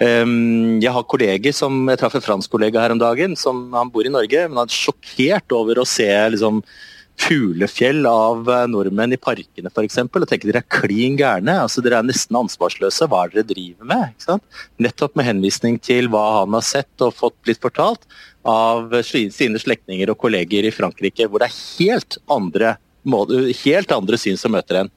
Um, 0.00 0.80
jeg 0.82 0.94
har 0.94 1.10
kolleger 1.10 1.56
som, 1.56 1.82
jeg 1.90 2.00
traff 2.00 2.16
en 2.18 2.24
fransk 2.24 2.54
kollega 2.54 2.80
her 2.80 2.94
om 2.94 3.02
dagen, 3.02 3.36
som 3.36 3.66
han 3.76 3.92
bor 3.92 4.06
i 4.06 4.12
Norge, 4.12 4.46
men 4.48 4.62
han 4.62 4.70
er 4.70 4.82
sjokkert 4.82 5.54
over 5.56 5.82
å 5.82 5.88
se 5.88 6.08
liksom, 6.34 6.62
fuglefjell 7.20 8.06
av 8.08 8.48
eh, 8.50 8.66
nordmenn 8.70 9.14
i 9.14 9.20
parkene 9.20 9.70
f.eks. 9.70 10.00
og 10.04 10.28
tenker 10.28 10.50
dere 10.50 10.62
er 10.64 10.80
klin 10.80 11.18
gærne. 11.18 11.56
Altså, 11.64 11.82
dere 11.84 12.00
er 12.00 12.08
nesten 12.08 12.38
ansvarsløse. 12.38 13.08
Hva 13.10 13.24
er 13.24 13.32
det 13.32 13.44
dere 13.44 13.54
driver 13.54 13.90
med? 13.90 14.42
Nettopp 14.82 15.16
med 15.18 15.28
henvisning 15.28 15.78
til 15.82 16.10
hva 16.12 16.24
han 16.40 16.56
har 16.56 16.66
sett 16.66 17.04
og 17.06 17.14
fått 17.16 17.36
blitt 17.46 17.62
fortalt 17.62 18.06
av 18.44 18.92
sine 19.06 19.60
slektninger 19.60 20.10
og 20.12 20.20
kolleger 20.20 20.66
i 20.68 20.74
Frankrike, 20.74 21.28
hvor 21.30 21.40
det 21.40 21.48
er 21.48 21.60
helt 21.78 22.18
andre, 22.28 22.76
helt 23.62 23.94
andre 23.94 24.20
syn 24.20 24.40
som 24.40 24.52
møter 24.52 24.82
en. 24.82 24.92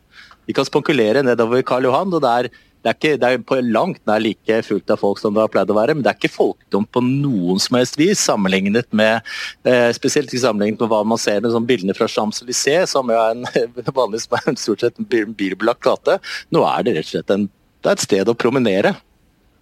Vi 0.47 0.55
kan 0.55 0.67
spankulere 0.67 1.23
nedover 1.27 1.63
Karl 1.67 1.87
Johan, 1.87 2.11
og 2.15 2.23
det 2.23 2.33
er 2.33 2.49
det 2.83 2.91
er, 2.91 2.95
ikke, 2.95 3.17
det 3.19 3.29
er 3.29 3.41
på 3.43 3.57
langt 3.65 3.99
nær 4.07 4.21
like 4.21 4.59
fullt 4.63 4.91
av 4.93 5.01
folk 5.01 5.19
som 5.19 5.33
det 5.35 5.41
har 5.43 5.51
pleid 5.51 5.71
å 5.73 5.77
være, 5.77 5.95
men 5.97 6.05
det 6.05 6.11
er 6.11 6.19
ikke 6.19 6.31
folkdom 6.31 6.85
på 6.93 7.01
noen 7.03 7.59
som 7.59 7.75
helst 7.79 7.97
vis, 7.99 8.21
sammenlignet 8.21 8.87
med 8.95 9.25
eh, 9.67 9.89
spesielt 9.97 10.31
sammenlignet 10.31 10.83
med 10.83 10.91
hva 10.93 11.01
man 11.07 11.19
ser 11.21 11.41
med 11.41 11.51
sånn 11.55 11.67
bildene 11.67 11.95
fra 11.97 12.07
Champs-Élysées, 12.11 12.87
som 12.93 13.09
er 13.11 13.33
en 13.33 13.43
vanligvis 13.89 14.29
en 14.43 14.59
stort 14.59 14.85
sett 14.85 15.01
en 15.01 15.09
bilbelagt 15.09 15.83
gate. 15.83 16.19
Nå 16.53 16.63
er 16.69 16.85
det 16.85 16.97
rett 16.99 17.09
og 17.09 17.15
slett 17.15 17.35
en, 17.35 17.49
det 17.81 17.91
er 17.91 17.97
et 17.97 18.05
sted 18.05 18.31
å 18.31 18.37
promenere. 18.37 18.93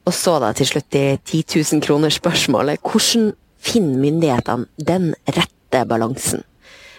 Og 0.05 0.13
så 0.13 0.35
da 0.41 0.51
til 0.53 0.69
slutt 0.69 0.91
de 0.93 1.05
10 1.17 1.63
000 1.73 1.81
kroner-spørsmålet. 1.85 2.83
Hvordan 2.85 3.31
finner 3.65 4.03
myndighetene 4.03 4.85
den 4.91 5.13
rette 5.25 5.81
balansen? 5.89 6.45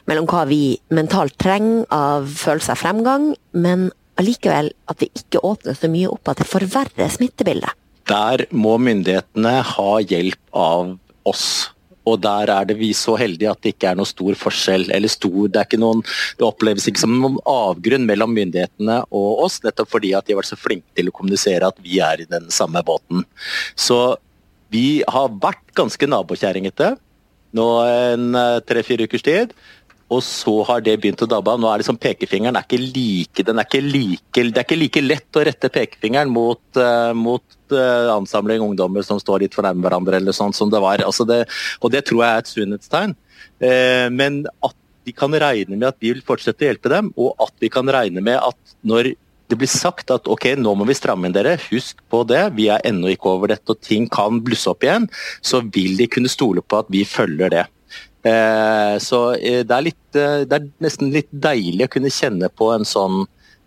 Mellom 0.07 0.27
hva 0.31 0.45
vi 0.47 0.77
mentalt 0.95 1.37
trenger 1.39 1.87
av 1.95 2.27
følelse 2.31 2.75
av 2.75 2.83
fremgang, 2.83 3.31
men 3.55 3.89
allikevel 4.21 4.73
at 4.91 5.03
vi 5.03 5.11
ikke 5.15 5.43
åpner 5.45 5.77
så 5.77 5.91
mye 5.93 6.11
opp 6.11 6.33
at 6.33 6.43
det 6.43 6.49
forverrer 6.51 7.13
smittebildet? 7.13 7.73
Der 8.07 8.47
må 8.55 8.77
myndighetene 8.79 9.59
ha 9.67 9.93
hjelp 10.03 10.41
av 10.55 10.95
oss. 11.27 11.47
Og 12.07 12.21
der 12.23 12.53
er 12.55 12.69
det 12.69 12.77
vi 12.79 12.93
så 12.95 13.17
heldige 13.19 13.51
at 13.51 13.63
det 13.65 13.73
ikke 13.75 13.89
er 13.91 13.99
noe 13.99 14.07
stor 14.07 14.37
forskjell. 14.39 14.87
eller 14.95 15.11
stor, 15.11 15.49
Det, 15.49 15.67
noen, 15.79 16.05
det 16.39 16.47
oppleves 16.47 16.87
ikke 16.87 17.03
som 17.03 17.17
noen 17.19 17.41
avgrunn 17.51 18.07
mellom 18.07 18.31
myndighetene 18.37 19.01
og 19.11 19.43
oss, 19.47 19.59
nettopp 19.65 19.91
fordi 19.91 20.15
at 20.15 20.27
de 20.27 20.35
har 20.35 20.43
vært 20.43 20.53
så 20.53 20.61
flinke 20.61 20.87
til 20.95 21.11
å 21.11 21.17
kommunisere 21.17 21.67
at 21.67 21.83
vi 21.83 21.99
er 21.99 22.23
i 22.23 22.31
den 22.31 22.47
samme 22.51 22.83
båten. 22.87 23.27
Så 23.75 24.17
vi 24.71 25.03
har 25.09 25.35
vært 25.43 25.75
ganske 25.75 26.07
nabokjerringete 26.07 26.95
nå 27.57 27.67
en 27.87 28.35
eh, 28.37 28.61
tre-fire 28.67 29.07
ukers 29.07 29.25
tid. 29.27 29.55
Og 30.15 30.23
så 30.23 30.53
har 30.69 30.83
det 30.87 30.95
begynt 31.03 31.23
å 31.25 31.29
dabbe 31.31 31.51
av. 31.51 31.59
Nå 31.59 31.67
er 31.71 31.83
liksom 31.83 31.99
pekefingeren 31.99 32.59
er 32.59 32.67
ikke 32.67 32.79
like, 32.79 33.43
er 33.43 33.63
ikke 33.65 33.83
like, 33.83 34.45
Det 34.53 34.61
er 34.61 34.67
ikke 34.67 34.79
like 34.79 35.03
lett 35.03 35.39
å 35.39 35.45
rette 35.49 35.71
pekefingeren 35.75 36.31
mot, 36.31 36.63
uh, 36.79 37.11
mot 37.17 37.45
uh, 37.75 38.15
ansamling 38.15 38.63
ungdommer 38.63 39.03
som 39.07 39.19
står 39.23 39.45
litt 39.45 39.57
for 39.57 39.67
nærme 39.67 39.83
hverandre, 39.83 40.21
eller 40.21 40.37
sånn 40.37 40.55
som 40.55 40.71
det 40.71 40.83
var. 40.83 41.03
Altså 41.03 41.27
det, 41.27 41.43
og 41.83 41.95
det 41.95 42.05
tror 42.07 42.23
jeg 42.23 42.31
er 42.31 42.45
et 42.45 42.53
sunnhetstegn. 42.53 43.17
Uh, 43.59 44.07
men 44.15 44.45
at 44.63 44.79
vi 45.07 45.15
kan 45.15 45.35
regne 45.35 45.75
med 45.75 45.91
at 45.91 45.99
vi 46.03 46.15
vil 46.15 46.25
fortsette 46.27 46.63
å 46.63 46.71
hjelpe 46.71 46.91
dem, 46.91 47.13
og 47.19 47.35
at 47.43 47.55
vi 47.63 47.71
kan 47.71 47.91
regne 47.91 48.23
med 48.23 48.39
at 48.39 48.77
når 48.87 49.15
det 49.47 49.59
blir 49.59 49.71
sagt 49.71 50.11
at 50.11 50.27
ok, 50.31 50.53
nå 50.59 50.73
må 50.75 50.87
vi 50.89 50.97
stramme 50.99 51.29
inn 51.29 51.35
dere, 51.35 51.55
husk 51.69 52.01
på 52.11 52.25
det, 52.27 52.43
vi 52.59 52.67
er 52.73 52.83
ennå 52.87 53.13
ikke 53.13 53.31
over 53.37 53.53
dette 53.53 53.75
og 53.75 53.83
ting 53.83 54.09
kan 54.11 54.41
blusse 54.43 54.71
opp 54.71 54.83
igjen, 54.87 55.07
så 55.39 55.63
vil 55.63 55.95
de 55.99 56.09
kunne 56.11 56.31
stole 56.31 56.65
på 56.67 56.81
at 56.83 56.91
vi 56.91 57.05
følger 57.07 57.53
det. 57.55 57.65
Eh, 58.26 58.99
så 59.02 59.21
eh, 59.37 59.62
det 59.66 59.75
er, 59.75 59.87
litt, 59.87 60.18
eh, 60.18 60.45
det 60.49 60.58
er 60.58 60.69
nesten 60.82 61.12
litt 61.15 61.30
deilig 61.30 61.86
å 61.86 61.93
kunne 61.97 62.12
kjenne 62.12 62.50
på 62.50 62.73
en 62.75 62.86
sånn, 62.89 63.25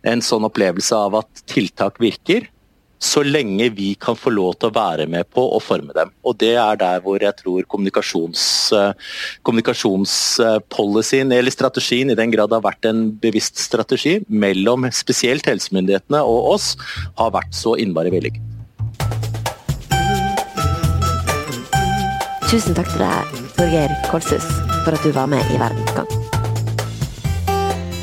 en 0.08 0.24
sånn 0.26 0.48
opplevelse 0.48 0.96
av 0.98 1.20
at 1.22 1.44
tiltak 1.50 2.00
virker 2.02 2.50
så 3.00 3.22
lenge 3.24 3.70
vi 3.78 3.94
kan 3.96 4.18
få 4.20 4.34
lov 4.34 4.58
til 4.60 4.68
å 4.68 4.76
være 4.76 5.06
med 5.08 5.30
på 5.32 5.40
å 5.56 5.62
forme 5.64 5.94
dem. 5.96 6.10
Og 6.28 6.36
Det 6.42 6.52
er 6.60 6.80
der 6.82 7.00
hvor 7.06 7.22
jeg 7.24 7.32
tror 7.38 7.64
kommunikasjons, 7.72 8.74
kommunikasjonspolicyen, 9.48 11.32
eller 11.32 11.56
strategien, 11.56 12.12
i 12.12 12.20
den 12.20 12.34
grad 12.36 12.52
har 12.52 12.66
vært 12.66 12.90
en 12.92 13.06
bevisst 13.24 13.56
strategi 13.64 14.18
mellom 14.28 14.90
spesielt 14.92 15.48
helsemyndighetene 15.48 16.20
og 16.28 16.52
oss, 16.58 16.74
har 17.16 17.32
vært 17.32 17.56
så 17.56 17.78
innmari 17.80 18.12
vellykket. 18.12 18.44
Tusen 22.50 22.76
takk 22.76 22.92
til 22.92 23.06
deg, 23.06 23.49
Torgeir 23.60 23.92
Kolshus, 24.08 24.46
for 24.86 24.96
at 24.96 25.04
du 25.04 25.12
var 25.12 25.28
med 25.28 25.44
i 25.52 25.58
Verdensgang. 25.60 26.08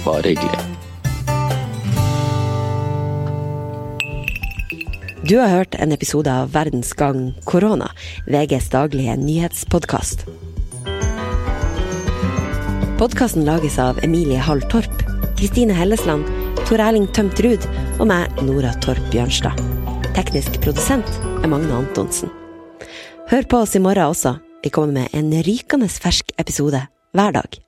Bare 0.05 0.35
hyggelig. 0.35 0.59
Du 5.25 5.39
har 5.39 5.49
hørt 5.49 5.79
en 5.81 5.97
episode 5.97 6.29
av 6.29 6.53
Verdensgang 6.53 7.33
korona, 7.49 7.89
VGs 8.29 8.69
daglige 8.69 9.17
nyhetspodkast. 9.17 10.27
Podkasten 13.01 13.49
lages 13.49 13.81
av 13.81 14.05
Emilie 14.05 14.45
Hall 14.45 14.61
Torp, 14.69 14.93
Kristine 15.41 15.73
Hellesland, 15.73 16.29
Tor 16.67 16.85
Erling 16.85 17.09
Tømt 17.17 17.41
Ruud 17.41 17.65
og 17.97 18.11
meg, 18.13 18.29
Nora 18.45 18.77
Torp 18.85 19.09
Bjørnstad. 19.09 19.57
Teknisk 20.21 20.61
produsent 20.61 21.09
er 21.41 21.49
Magne 21.49 21.81
Antonsen. 21.81 22.29
Hør 23.33 23.49
på 23.49 23.65
oss 23.65 23.73
i 23.73 23.81
morgen 23.81 24.13
også. 24.13 24.37
Vi 24.67 24.71
kommer 24.71 24.93
med 24.93 25.13
en 25.15 25.31
rykende 25.47 25.87
fersk 25.87 26.33
episode 26.43 26.81
hver 27.15 27.31
dag. 27.39 27.66